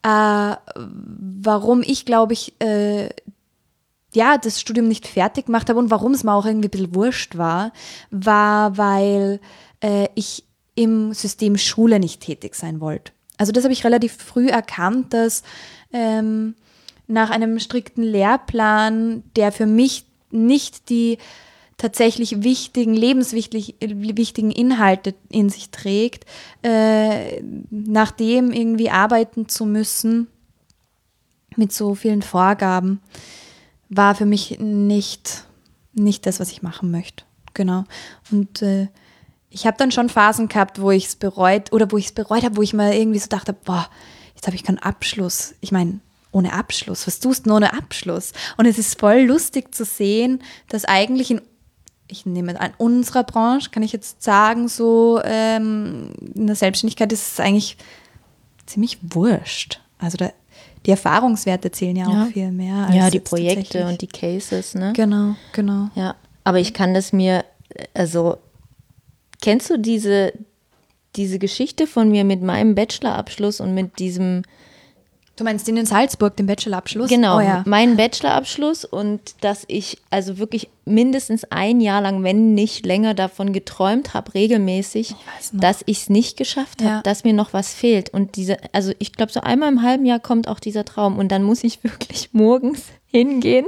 [0.03, 3.09] Äh, warum ich, glaube ich, äh,
[4.17, 6.95] ja, das Studium nicht fertig gemacht habe und warum es mir auch irgendwie ein bisschen
[6.95, 7.73] wurscht war,
[8.11, 9.41] war, weil
[9.81, 13.13] äh, ich im System Schule nicht tätig sein wollte.
[13.37, 15.43] Also das habe ich relativ früh erkannt, dass
[15.93, 16.55] ähm,
[17.07, 21.19] nach einem strikten Lehrplan, der für mich nicht die
[21.77, 26.25] tatsächlich wichtigen, lebenswichtigen Inhalte in sich trägt,
[26.63, 30.29] äh, nach dem irgendwie arbeiten zu müssen
[31.57, 33.01] mit so vielen Vorgaben,
[33.89, 35.45] war für mich nicht,
[35.93, 37.25] nicht das, was ich machen möchte.
[37.55, 37.85] Genau.
[38.31, 38.89] Und äh,
[39.51, 42.45] ich habe dann schon Phasen gehabt, wo ich es bereut oder wo ich es bereut
[42.45, 43.89] habe, wo ich mir irgendwie so dachte, boah,
[44.35, 45.55] jetzt habe ich keinen Abschluss.
[45.61, 46.01] Ich meine,
[46.33, 48.33] ohne Abschluss, was tust du ohne Abschluss?
[48.59, 51.41] Und es ist voll lustig zu sehen, dass eigentlich in
[52.09, 57.33] ich nehme an, unserer Branche, kann ich jetzt sagen, so ähm, in der Selbstständigkeit ist
[57.33, 57.77] es eigentlich
[58.67, 59.81] ziemlich wurscht.
[59.99, 60.31] Also da,
[60.87, 62.23] die Erfahrungswerte zählen ja, ja.
[62.23, 62.89] auch viel mehr.
[62.93, 64.93] ja, die Projekte und die Cases, ne?
[64.95, 65.91] Genau, genau.
[65.95, 67.45] Ja, aber ich kann das mir,
[67.93, 68.39] also
[69.43, 70.33] kennst du diese,
[71.17, 74.43] diese Geschichte von mir mit meinem Bachelorabschluss und mit diesem
[75.37, 77.11] Du meinst den in Salzburg, den Bachelorabschluss?
[77.11, 77.63] Genau, oh, ja.
[77.67, 83.53] meinen Bachelorabschluss und dass ich also wirklich mindestens ein Jahr lang, wenn nicht länger, davon
[83.53, 85.17] geträumt habe, regelmäßig, ich
[85.53, 87.03] dass ich es nicht geschafft habe, ja.
[87.03, 88.09] dass mir noch was fehlt.
[88.09, 91.31] Und diese, also ich glaube, so einmal im halben Jahr kommt auch dieser Traum und
[91.31, 93.67] dann muss ich wirklich morgens hingehen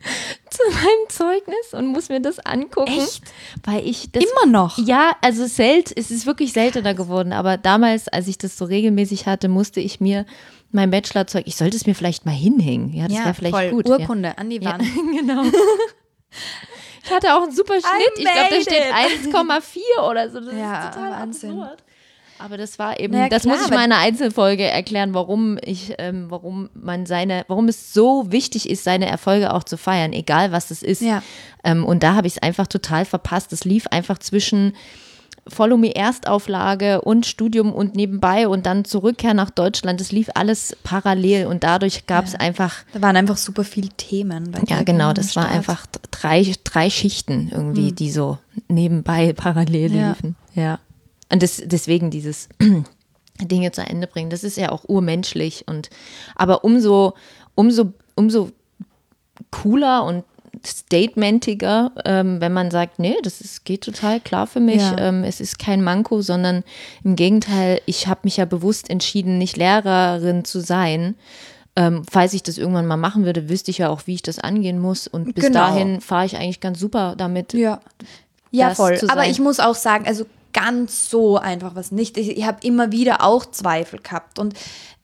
[0.50, 2.92] zu meinem Zeugnis und muss mir das angucken.
[2.98, 3.22] Echt?
[3.64, 4.24] Weil ich das.
[4.24, 4.78] Immer noch?
[4.78, 7.32] Ja, also selten, es ist wirklich seltener geworden.
[7.32, 10.26] Aber damals, als ich das so regelmäßig hatte, musste ich mir
[10.72, 12.92] mein Bachelorzeug, ich sollte es mir vielleicht mal hinhängen.
[12.92, 13.70] Ja, das ja, wäre vielleicht voll.
[13.70, 13.88] gut.
[13.88, 14.34] Urkunde ja.
[14.36, 14.82] an die Wand.
[14.82, 14.88] Ja,
[15.20, 15.42] genau.
[17.04, 18.12] ich hatte auch einen super Schnitt.
[18.16, 20.40] Ich glaube, da steht 1,4 oder so.
[20.40, 21.60] Das ja, ist total Wahnsinn.
[21.60, 21.84] absurd.
[22.40, 25.58] Aber das war eben, naja, das klar, muss ich mal in einer Einzelfolge erklären, warum
[25.62, 30.12] ich, ähm, warum man seine, warum es so wichtig ist, seine Erfolge auch zu feiern,
[30.12, 31.02] egal was es ist.
[31.02, 31.22] Ja.
[31.64, 33.52] Ähm, und da habe ich es einfach total verpasst.
[33.52, 34.72] Es lief einfach zwischen
[35.48, 40.00] Follow Me Erstauflage und Studium und nebenbei und dann Zurückkehr nach Deutschland.
[40.00, 42.40] Das lief alles parallel und dadurch gab es ja.
[42.40, 42.84] einfach.
[42.92, 44.54] Da waren einfach super viele Themen.
[44.66, 45.12] ja, genau.
[45.12, 47.94] Das war einfach drei, drei Schichten irgendwie, mhm.
[47.96, 50.08] die so nebenbei parallel ja.
[50.08, 50.36] liefen.
[50.54, 50.78] Ja.
[51.32, 52.48] Und das, deswegen dieses
[53.40, 55.90] Dinge zu Ende bringen, das ist ja auch urmenschlich und
[56.34, 57.14] aber umso,
[57.54, 58.50] umso, umso
[59.50, 60.24] cooler und
[60.66, 64.82] statementiger, ähm, wenn man sagt, nee, das ist, geht total klar für mich.
[64.82, 64.98] Ja.
[64.98, 66.64] Ähm, es ist kein Manko, sondern
[67.04, 71.14] im Gegenteil, ich habe mich ja bewusst entschieden, nicht Lehrerin zu sein.
[71.76, 74.38] Ähm, falls ich das irgendwann mal machen würde, wüsste ich ja auch, wie ich das
[74.38, 75.06] angehen muss.
[75.06, 75.60] Und bis genau.
[75.60, 77.54] dahin fahre ich eigentlich ganz super damit.
[77.54, 77.80] Ja,
[78.50, 78.98] ja voll.
[79.08, 82.16] Aber ich muss auch sagen, also ganz so einfach was nicht.
[82.16, 84.38] Ich, ich habe immer wieder auch Zweifel gehabt.
[84.38, 84.54] Und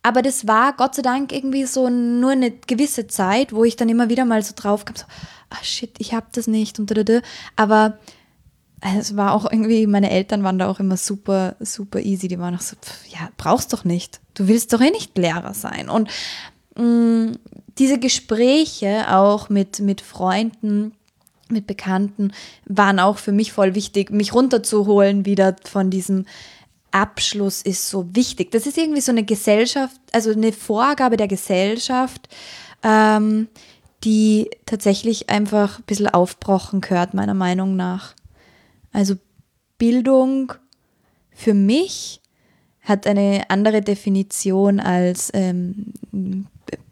[0.03, 3.89] aber das war Gott sei Dank irgendwie so nur eine gewisse Zeit, wo ich dann
[3.89, 5.05] immer wieder mal so drauf kam, so,
[5.51, 7.21] ah shit, ich habe das nicht und da, da, da.
[7.57, 7.99] Aber
[8.81, 12.29] es war auch irgendwie, meine Eltern waren da auch immer super, super easy.
[12.29, 14.21] Die waren auch so, pff, ja, brauchst doch nicht.
[14.35, 15.89] Du willst doch eh nicht Lehrer sein.
[15.89, 16.09] Und
[16.77, 17.39] mh, mm,
[17.79, 20.93] diese Gespräche auch mit, mit Freunden,
[21.49, 22.33] mit Bekannten
[22.67, 26.27] waren auch für mich voll wichtig, mich runterzuholen wieder von diesem
[26.91, 28.51] Abschluss ist so wichtig.
[28.53, 32.29] Das ist irgendwie so eine Gesellschaft, also eine Vorgabe der Gesellschaft,
[32.83, 33.49] ähm,
[34.03, 38.15] die tatsächlich einfach ein bisschen aufbrochen gehört, meiner Meinung nach.
[38.93, 39.17] Also
[39.79, 40.53] Bildung
[41.33, 42.23] für mich
[42.81, 45.93] hat eine andere Definition als ähm,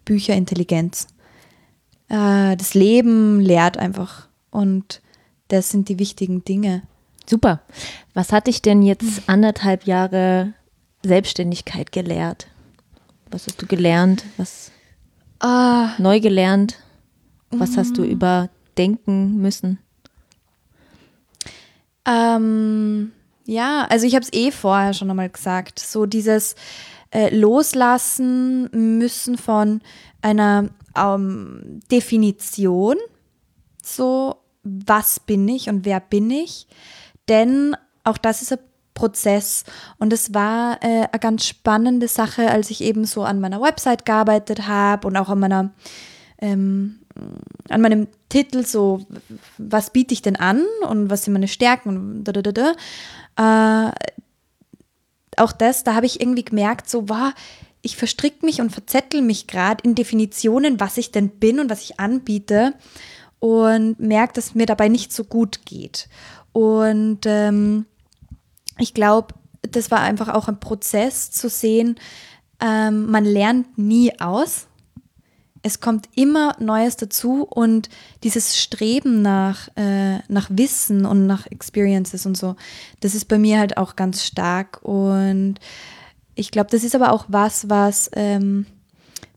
[0.03, 1.07] Bücherintelligenz.
[2.09, 5.01] Äh, das Leben lehrt einfach und
[5.49, 6.83] das sind die wichtigen Dinge.
[7.27, 7.61] Super.
[8.13, 10.53] Was hat dich denn jetzt anderthalb Jahre
[11.03, 12.47] Selbstständigkeit gelehrt?
[13.31, 14.23] Was hast du gelernt?
[14.37, 14.71] Was
[15.43, 16.79] uh, neu gelernt?
[17.51, 18.09] Was hast du mm.
[18.09, 19.79] überdenken müssen?
[22.05, 23.11] Ähm,
[23.45, 25.79] ja, also ich habe es eh vorher schon einmal gesagt.
[25.79, 26.55] So dieses
[27.11, 29.81] äh, Loslassen müssen von
[30.21, 32.97] einer ähm, Definition,
[33.83, 34.35] so
[34.65, 36.67] was bin ich und wer bin ich,
[37.29, 38.59] denn auch das ist ein
[38.93, 39.63] Prozess.
[39.97, 44.05] Und es war äh, eine ganz spannende Sache, als ich eben so an meiner Website
[44.05, 45.73] gearbeitet habe und auch an meiner
[46.39, 46.99] ähm,
[47.69, 49.05] an meinem Titel so,
[49.57, 52.73] was biete ich denn an und was sind meine Stärken da, da, da,
[53.37, 53.87] da.
[53.87, 53.91] Äh,
[55.37, 57.33] auch das, da habe ich irgendwie gemerkt, so war,
[57.81, 61.83] ich verstricke mich und verzettel mich gerade in Definitionen, was ich denn bin und was
[61.83, 62.73] ich anbiete
[63.45, 66.09] und merke, dass mir dabei nicht so gut geht.
[66.51, 67.85] Und ähm,
[68.79, 71.99] ich glaube, das war einfach auch ein Prozess zu sehen,
[72.59, 74.65] ähm, man lernt nie aus.
[75.61, 77.89] Es kommt immer Neues dazu und
[78.23, 82.55] dieses Streben nach, äh, nach Wissen und nach Experiences und so,
[83.01, 84.79] das ist bei mir halt auch ganz stark.
[84.81, 85.59] Und
[86.33, 88.65] ich glaube, das ist aber auch was, was ähm,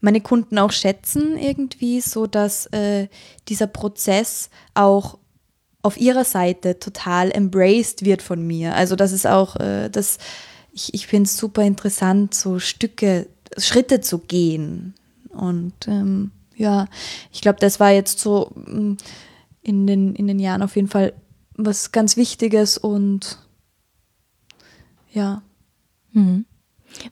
[0.00, 3.08] meine Kunden auch schätzen irgendwie, so dass äh,
[3.48, 5.18] dieser Prozess auch
[5.82, 8.74] auf ihrer Seite total embraced wird von mir.
[8.74, 10.18] Also das ist auch, äh, das,
[10.72, 14.94] ich, ich finde es super interessant, so Stücke, Schritte zu gehen.
[15.30, 16.88] Und ähm, ja,
[17.32, 18.94] ich glaube, das war jetzt so mm,
[19.62, 21.12] in den, in den Jahren auf jeden Fall
[21.54, 23.38] was ganz Wichtiges und
[25.12, 25.42] ja.
[26.12, 26.44] Mhm.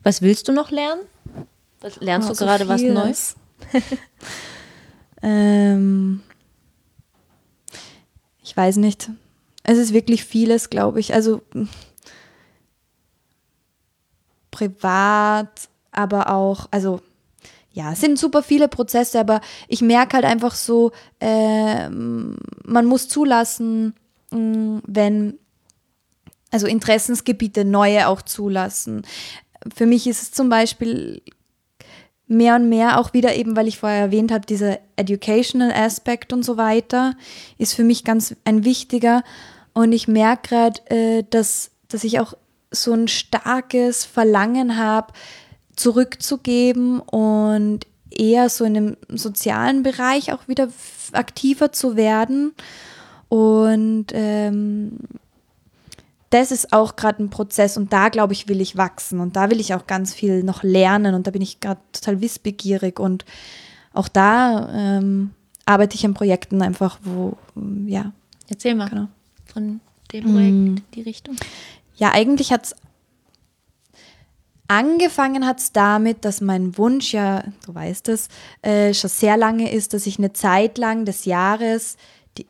[0.03, 1.01] Was willst du noch lernen?
[1.81, 3.35] Was, lernst oh, du gerade so was Neues?
[5.21, 6.21] ähm,
[8.43, 9.09] ich weiß nicht.
[9.63, 11.13] Es ist wirklich vieles, glaube ich.
[11.13, 11.41] Also
[14.51, 17.01] privat, aber auch, also
[17.73, 23.07] ja, es sind super viele Prozesse, aber ich merke halt einfach so, äh, man muss
[23.07, 23.93] zulassen,
[24.31, 25.37] mm, wenn,
[26.49, 29.05] also Interessensgebiete neue auch zulassen.
[29.75, 31.21] Für mich ist es zum Beispiel
[32.27, 36.43] mehr und mehr auch wieder eben, weil ich vorher erwähnt habe, dieser Educational Aspekt und
[36.43, 37.15] so weiter,
[37.57, 39.23] ist für mich ganz ein wichtiger.
[39.73, 42.33] Und ich merke gerade, äh, dass, dass ich auch
[42.71, 45.13] so ein starkes Verlangen habe,
[45.75, 50.69] zurückzugeben und eher so in dem sozialen Bereich auch wieder
[51.13, 52.53] aktiver zu werden.
[53.29, 54.97] Und ähm,
[56.29, 59.49] das ist auch gerade ein Prozess und da glaube ich, will ich wachsen und da
[59.49, 63.25] will ich auch ganz viel noch lernen und da bin ich gerade total wissbegierig und
[63.93, 65.31] auch da ähm,
[65.65, 67.37] arbeite ich an Projekten einfach, wo,
[67.85, 68.11] ja.
[68.49, 69.07] Erzähl mal genau.
[69.45, 69.79] von
[70.11, 70.75] dem Projekt, mm.
[70.93, 71.35] die Richtung.
[71.95, 72.75] Ja, eigentlich hat es
[74.69, 78.27] Angefangen hat es damit, dass mein Wunsch, ja, du weißt es,
[78.61, 81.95] äh, schon sehr lange ist, dass ich eine Zeit lang des Jahres
[82.37, 82.47] die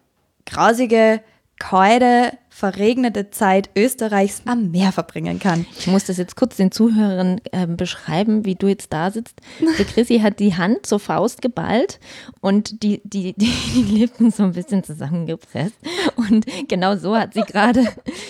[0.48, 1.22] grausige,
[1.60, 5.68] kalte, verregnete Zeit Österreichs am Meer verbringen kann.
[5.78, 9.42] Ich muss das jetzt kurz den Zuhörern äh, beschreiben, wie du jetzt da sitzt.
[9.60, 12.00] Die Chrissy hat die Hand zur Faust geballt
[12.42, 15.76] und die, die, die, die Lippen so ein bisschen zusammengepresst.
[16.16, 17.86] Und genau so hat sie gerade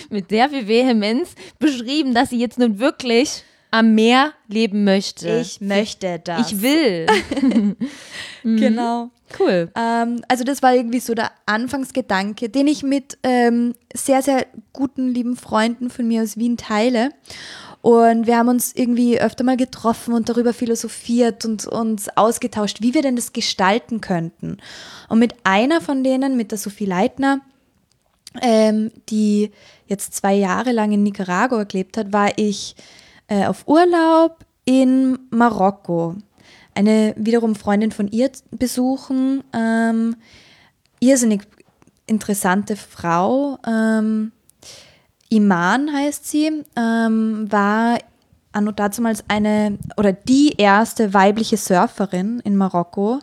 [0.09, 3.45] mit sehr viel Vehemenz beschrieben, dass sie jetzt nun wirklich
[3.77, 5.29] am Meer leben möchte.
[5.39, 6.51] Ich möchte das.
[6.51, 7.05] Ich will.
[8.43, 8.57] mhm.
[8.57, 9.11] Genau.
[9.37, 9.69] Cool.
[9.75, 15.09] Ähm, also das war irgendwie so der Anfangsgedanke, den ich mit ähm, sehr, sehr guten,
[15.09, 17.11] lieben Freunden von mir aus Wien teile.
[17.81, 22.95] Und wir haben uns irgendwie öfter mal getroffen und darüber philosophiert und uns ausgetauscht, wie
[22.95, 24.57] wir denn das gestalten könnten.
[25.07, 27.41] Und mit einer von denen, mit der Sophie Leitner,
[28.41, 29.51] ähm, die
[29.85, 32.75] jetzt zwei Jahre lang in Nicaragua gelebt hat, war ich
[33.27, 36.15] äh, auf Urlaub in Marokko.
[36.73, 39.43] Eine wiederum Freundin von ihr besuchen.
[39.53, 40.15] Ähm,
[40.99, 41.41] irrsinnig
[42.05, 43.57] interessante Frau.
[43.65, 44.31] Ähm,
[45.29, 47.97] Iman heißt sie, ähm, war
[48.51, 53.19] anno damals eine oder die erste weibliche Surferin in Marokko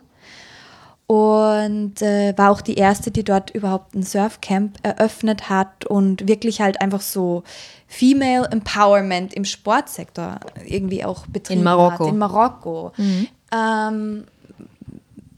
[1.07, 6.61] und äh, war auch die erste, die dort überhaupt ein Surfcamp eröffnet hat und wirklich
[6.61, 7.43] halt einfach so
[7.87, 12.05] Female Empowerment im Sportsektor irgendwie auch betrieben in Marokko.
[12.05, 12.13] hat.
[12.13, 12.91] In Marokko.
[12.97, 13.27] Mhm.
[13.53, 14.23] Ähm,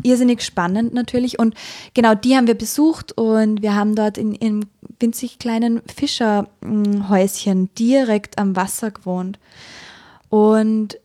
[0.04, 1.38] irrsinnig spannend natürlich.
[1.38, 1.54] Und
[1.94, 4.66] genau die haben wir besucht und wir haben dort in, in
[5.00, 9.38] winzig kleinen Fischerhäuschen direkt am Wasser gewohnt.
[10.30, 10.98] Und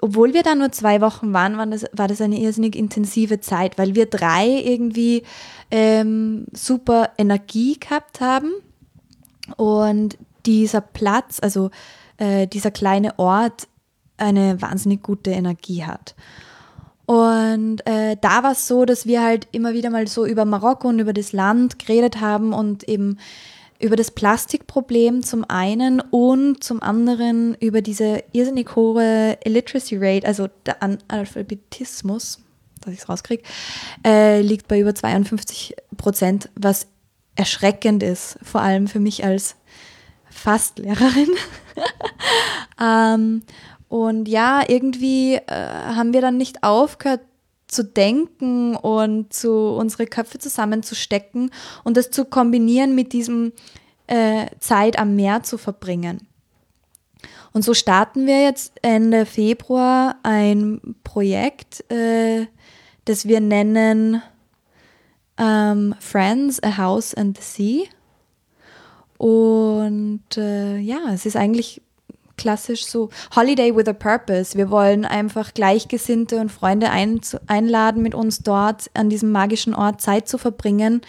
[0.00, 3.78] obwohl wir da nur zwei Wochen waren, war das, war das eine irrsinnig intensive Zeit,
[3.78, 5.22] weil wir drei irgendwie
[5.70, 8.52] ähm, super Energie gehabt haben
[9.56, 11.70] und dieser Platz, also
[12.18, 13.68] äh, dieser kleine Ort,
[14.16, 16.14] eine wahnsinnig gute Energie hat.
[17.06, 20.88] Und äh, da war es so, dass wir halt immer wieder mal so über Marokko
[20.88, 23.18] und über das Land geredet haben und eben
[23.82, 30.48] über das Plastikproblem zum einen und zum anderen über diese irrsinnig hohe Illiteracy Rate, also
[30.64, 32.38] der Analphabetismus,
[32.80, 33.42] dass ich es rauskriege,
[34.06, 36.86] äh, liegt bei über 52 Prozent, was
[37.34, 39.56] erschreckend ist, vor allem für mich als
[40.30, 41.30] fast Lehrerin.
[42.80, 43.42] ähm,
[43.88, 47.20] und ja, irgendwie äh, haben wir dann nicht aufgehört
[47.72, 51.50] zu denken und zu unsere Köpfe zusammenzustecken
[51.84, 53.52] und das zu kombinieren mit diesem
[54.06, 56.26] äh, Zeit am Meer zu verbringen.
[57.52, 62.46] Und so starten wir jetzt Ende Februar ein Projekt, äh,
[63.04, 64.22] das wir nennen
[65.38, 67.84] ähm, Friends, a House and the Sea.
[69.18, 71.82] Und äh, ja, es ist eigentlich
[72.42, 74.58] klassisch so Holiday with a Purpose.
[74.58, 80.00] Wir wollen einfach Gleichgesinnte und Freunde ein, einladen, mit uns dort an diesem magischen Ort
[80.00, 81.02] Zeit zu verbringen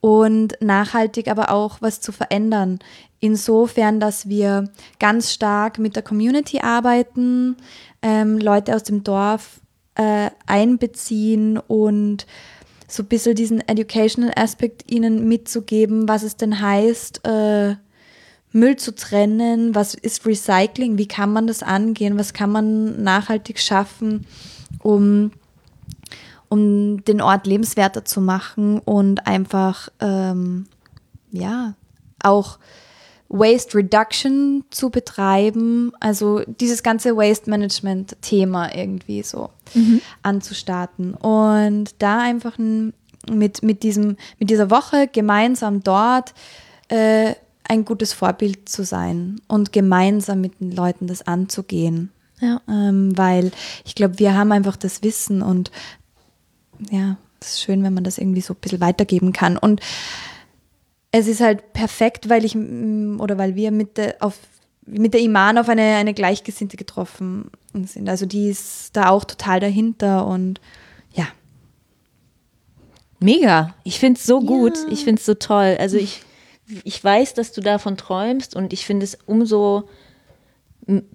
[0.00, 2.78] und nachhaltig aber auch was zu verändern.
[3.18, 7.56] Insofern, dass wir ganz stark mit der Community arbeiten,
[8.00, 9.60] ähm, Leute aus dem Dorf
[9.96, 12.26] äh, einbeziehen und
[12.86, 17.74] so ein bisschen diesen Educational Aspekt ihnen mitzugeben, was es denn heißt, äh,
[18.52, 23.60] Müll zu trennen, was ist Recycling, wie kann man das angehen, was kann man nachhaltig
[23.60, 24.26] schaffen,
[24.82, 25.30] um
[26.50, 30.66] um den Ort lebenswerter zu machen und einfach, ähm,
[31.30, 31.74] ja,
[32.22, 32.58] auch
[33.28, 40.00] Waste Reduction zu betreiben, also dieses ganze Waste Management Thema irgendwie so mhm.
[40.24, 41.14] anzustarten.
[41.14, 46.34] Und da einfach mit, mit, diesem, mit dieser Woche gemeinsam dort
[46.88, 47.34] äh,
[47.70, 52.10] ein gutes Vorbild zu sein und gemeinsam mit den Leuten das anzugehen.
[52.40, 52.60] Ja.
[52.68, 53.52] Ähm, weil
[53.84, 55.70] ich glaube, wir haben einfach das Wissen und
[56.90, 59.56] ja, es ist schön, wenn man das irgendwie so ein bisschen weitergeben kann.
[59.56, 59.80] Und
[61.12, 64.36] es ist halt perfekt, weil ich oder weil wir mit der, auf,
[64.84, 68.08] mit der Iman auf eine, eine Gleichgesinnte getroffen sind.
[68.08, 70.60] Also die ist da auch total dahinter und
[71.12, 71.28] ja.
[73.20, 73.74] Mega.
[73.84, 74.76] Ich finde es so gut.
[74.76, 74.88] Ja.
[74.90, 75.76] Ich finde es so toll.
[75.78, 76.24] Also ich,
[76.84, 79.88] ich weiß, dass du davon träumst und ich finde es umso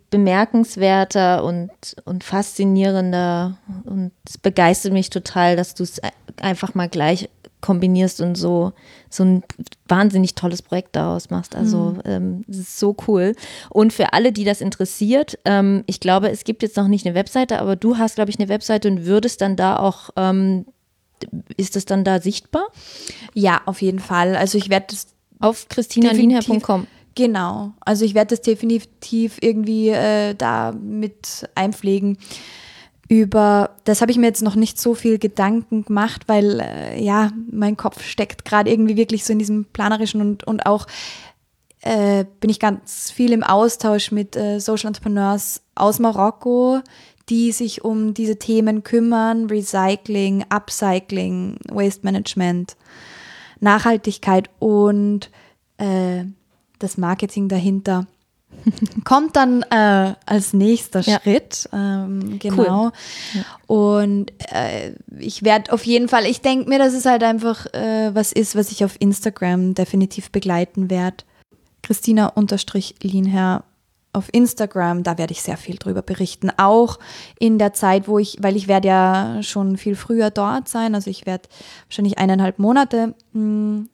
[0.09, 1.69] bemerkenswerter und,
[2.05, 5.99] und faszinierender und es begeistert mich total, dass du es
[6.37, 7.29] einfach mal gleich
[7.61, 8.73] kombinierst und so,
[9.09, 9.43] so ein
[9.87, 11.55] wahnsinnig tolles Projekt daraus machst.
[11.55, 12.01] Also mhm.
[12.05, 13.35] ähm, ist so cool.
[13.69, 17.15] Und für alle, die das interessiert, ähm, ich glaube, es gibt jetzt noch nicht eine
[17.15, 20.67] Webseite, aber du hast, glaube ich, eine Webseite und würdest dann da auch, ähm,
[21.57, 22.67] ist das dann da sichtbar?
[23.33, 24.35] Ja, auf jeden Fall.
[24.35, 25.14] Also ich werde das
[25.45, 26.87] auf christinalinher.com.
[27.15, 27.71] Genau.
[27.79, 32.17] Also ich werde das definitiv irgendwie äh, da mit einpflegen.
[33.07, 37.31] Über das habe ich mir jetzt noch nicht so viel Gedanken gemacht, weil äh, ja,
[37.49, 40.87] mein Kopf steckt gerade irgendwie wirklich so in diesem planerischen und, und auch
[41.81, 46.81] äh, bin ich ganz viel im Austausch mit äh, Social Entrepreneurs aus Marokko,
[47.29, 52.75] die sich um diese Themen kümmern, Recycling, Upcycling, Waste Management,
[53.59, 55.29] Nachhaltigkeit und
[55.77, 56.25] äh,
[56.79, 58.07] das Marketing dahinter
[59.03, 61.19] kommt dann äh, als nächster ja.
[61.19, 61.69] Schritt.
[61.73, 62.85] Ähm, genau.
[62.85, 62.91] Cool.
[63.67, 68.13] Und äh, ich werde auf jeden Fall, ich denke mir, dass es halt einfach äh,
[68.13, 71.17] was ist, was ich auf Instagram definitiv begleiten werde.
[71.81, 73.63] Christina-Lienherr
[74.16, 76.49] auf Instagram, da werde ich sehr viel drüber berichten.
[76.57, 76.99] Auch
[77.39, 81.09] in der Zeit, wo ich, weil ich werde ja schon viel früher dort sein, also
[81.09, 81.47] ich werde
[81.88, 83.89] wahrscheinlich eineinhalb Monate mh, hm,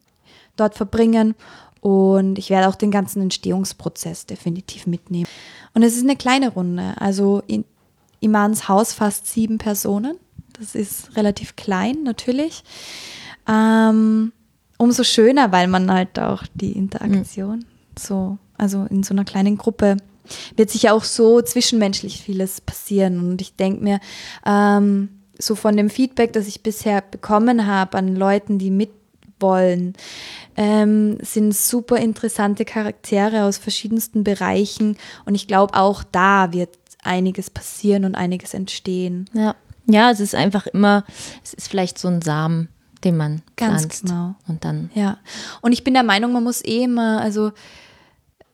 [0.55, 1.35] dort verbringen
[1.81, 5.27] und ich werde auch den ganzen Entstehungsprozess definitiv mitnehmen.
[5.73, 6.93] Und es ist eine kleine Runde.
[6.99, 7.65] Also in
[8.19, 10.17] Imans Haus fast sieben Personen.
[10.59, 12.63] Das ist relativ klein natürlich.
[13.47, 14.31] Ähm,
[14.77, 17.65] umso schöner, weil man halt auch die Interaktion mhm.
[17.97, 19.97] so, also in so einer kleinen Gruppe
[20.55, 23.19] wird sich ja auch so zwischenmenschlich vieles passieren.
[23.19, 23.99] Und ich denke mir,
[24.45, 28.91] ähm, so von dem Feedback, das ich bisher bekommen habe an Leuten, die mit
[29.41, 29.93] wollen.
[30.55, 36.69] Ähm, sind super interessante Charaktere aus verschiedensten Bereichen und ich glaube, auch da wird
[37.03, 39.29] einiges passieren und einiges entstehen.
[39.33, 39.55] Ja.
[39.87, 41.03] ja, es ist einfach immer,
[41.43, 42.69] es ist vielleicht so ein Samen,
[43.03, 44.05] den man Ganz pflanzt.
[44.05, 44.35] Genau.
[44.47, 44.91] Und dann.
[44.93, 45.17] Ja.
[45.61, 47.51] Und ich bin der Meinung, man muss eh immer, also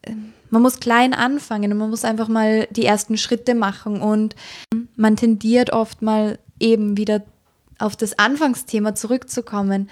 [0.03, 4.35] ähm, man muss klein anfangen und man muss einfach mal die ersten Schritte machen und
[4.95, 7.23] man tendiert oft mal eben wieder
[7.79, 9.89] auf das Anfangsthema zurückzukommen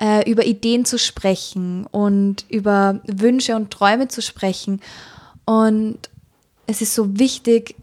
[0.00, 4.80] äh, über Ideen zu sprechen und über Wünsche und Träume zu sprechen.
[5.44, 5.98] Und
[6.66, 7.76] es ist so wichtig,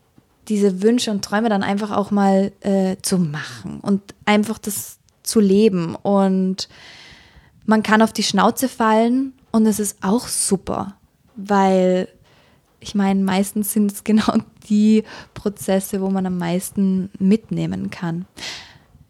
[0.48, 5.40] diese Wünsche und Träume dann einfach auch mal äh, zu machen und einfach das zu
[5.40, 5.96] leben.
[5.96, 6.70] Und
[7.66, 10.96] man kann auf die Schnauze fallen und es ist auch super,
[11.36, 12.08] weil
[12.80, 14.34] ich meine, meistens sind es genau
[14.70, 18.26] die Prozesse, wo man am meisten mitnehmen kann.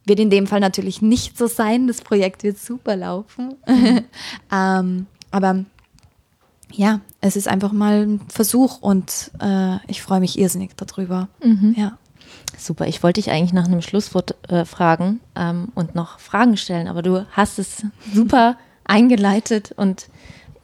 [0.05, 1.87] Wird in dem Fall natürlich nicht so sein.
[1.87, 3.55] Das Projekt wird super laufen.
[3.67, 4.01] Mhm.
[4.51, 5.65] ähm, aber
[6.71, 11.27] ja, es ist einfach mal ein Versuch und äh, ich freue mich irrsinnig darüber.
[11.43, 11.73] Mhm.
[11.77, 11.97] Ja.
[12.57, 16.87] Super, ich wollte dich eigentlich nach einem Schlusswort äh, fragen ähm, und noch Fragen stellen,
[16.87, 20.07] aber du hast es super eingeleitet und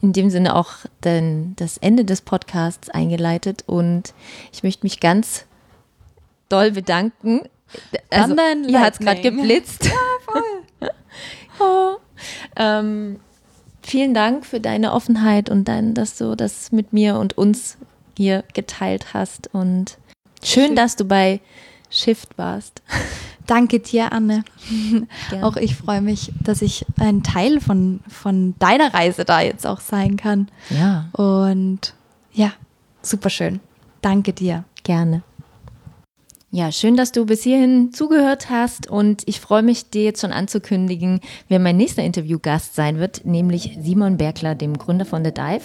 [0.02, 0.72] in dem Sinne auch
[1.04, 4.12] den, das Ende des Podcasts eingeleitet und
[4.52, 5.46] ich möchte mich ganz
[6.48, 7.42] doll bedanken.
[8.10, 8.36] Also,
[8.68, 9.86] ihr hat es gerade geblitzt.
[9.86, 10.90] Ja, voll.
[11.60, 11.96] oh.
[12.56, 13.20] ähm,
[13.80, 17.78] vielen Dank für deine Offenheit und dein, dass du das mit mir und uns
[18.16, 19.98] hier geteilt hast und
[20.42, 20.76] schön, Schön.
[20.76, 21.40] dass du bei
[21.90, 22.82] Shift warst.
[23.46, 24.44] Danke dir, Anne.
[25.30, 25.46] Gerne.
[25.46, 29.80] Auch ich freue mich, dass ich ein Teil von, von deiner Reise da jetzt auch
[29.80, 30.48] sein kann.
[30.70, 31.94] Ja, Und
[32.32, 32.52] ja,
[33.02, 33.60] super schön.
[34.00, 34.64] Danke dir.
[34.84, 35.22] gerne.
[36.54, 40.32] Ja, schön, dass du bis hierhin zugehört hast und ich freue mich, dir jetzt schon
[40.32, 45.62] anzukündigen, wer mein nächster Interviewgast sein wird, nämlich Simon Bergler, dem Gründer von The Dive,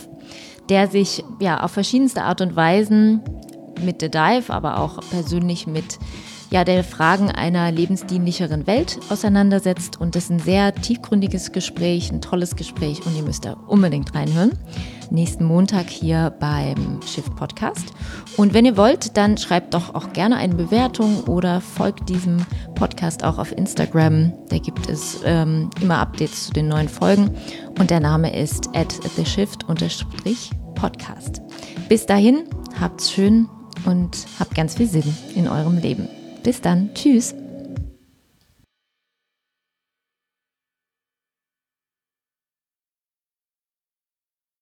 [0.70, 3.20] der sich ja auf verschiedenste Art und Weisen
[3.84, 6.00] mit The Dive, aber auch persönlich mit
[6.50, 10.00] ja, der Fragen einer lebensdienlicheren Welt auseinandersetzt.
[10.00, 14.16] Und das ist ein sehr tiefgründiges Gespräch, ein tolles Gespräch und ihr müsst da unbedingt
[14.16, 14.52] reinhören.
[15.10, 17.94] Nächsten Montag hier beim Shift Podcast.
[18.36, 22.46] Und wenn ihr wollt, dann schreibt doch auch gerne eine Bewertung oder folgt diesem
[22.76, 24.34] Podcast auch auf Instagram.
[24.50, 27.32] Da gibt es ähm, immer Updates zu den neuen Folgen.
[27.80, 29.66] Und der Name ist at the shift
[30.76, 31.42] podcast.
[31.90, 32.44] Bis dahin,
[32.80, 33.48] habt's schön
[33.86, 36.10] und habt ganz viel Sinn in eurem Leben.
[36.48, 36.92] Bis dann.
[36.94, 37.36] Tschüss.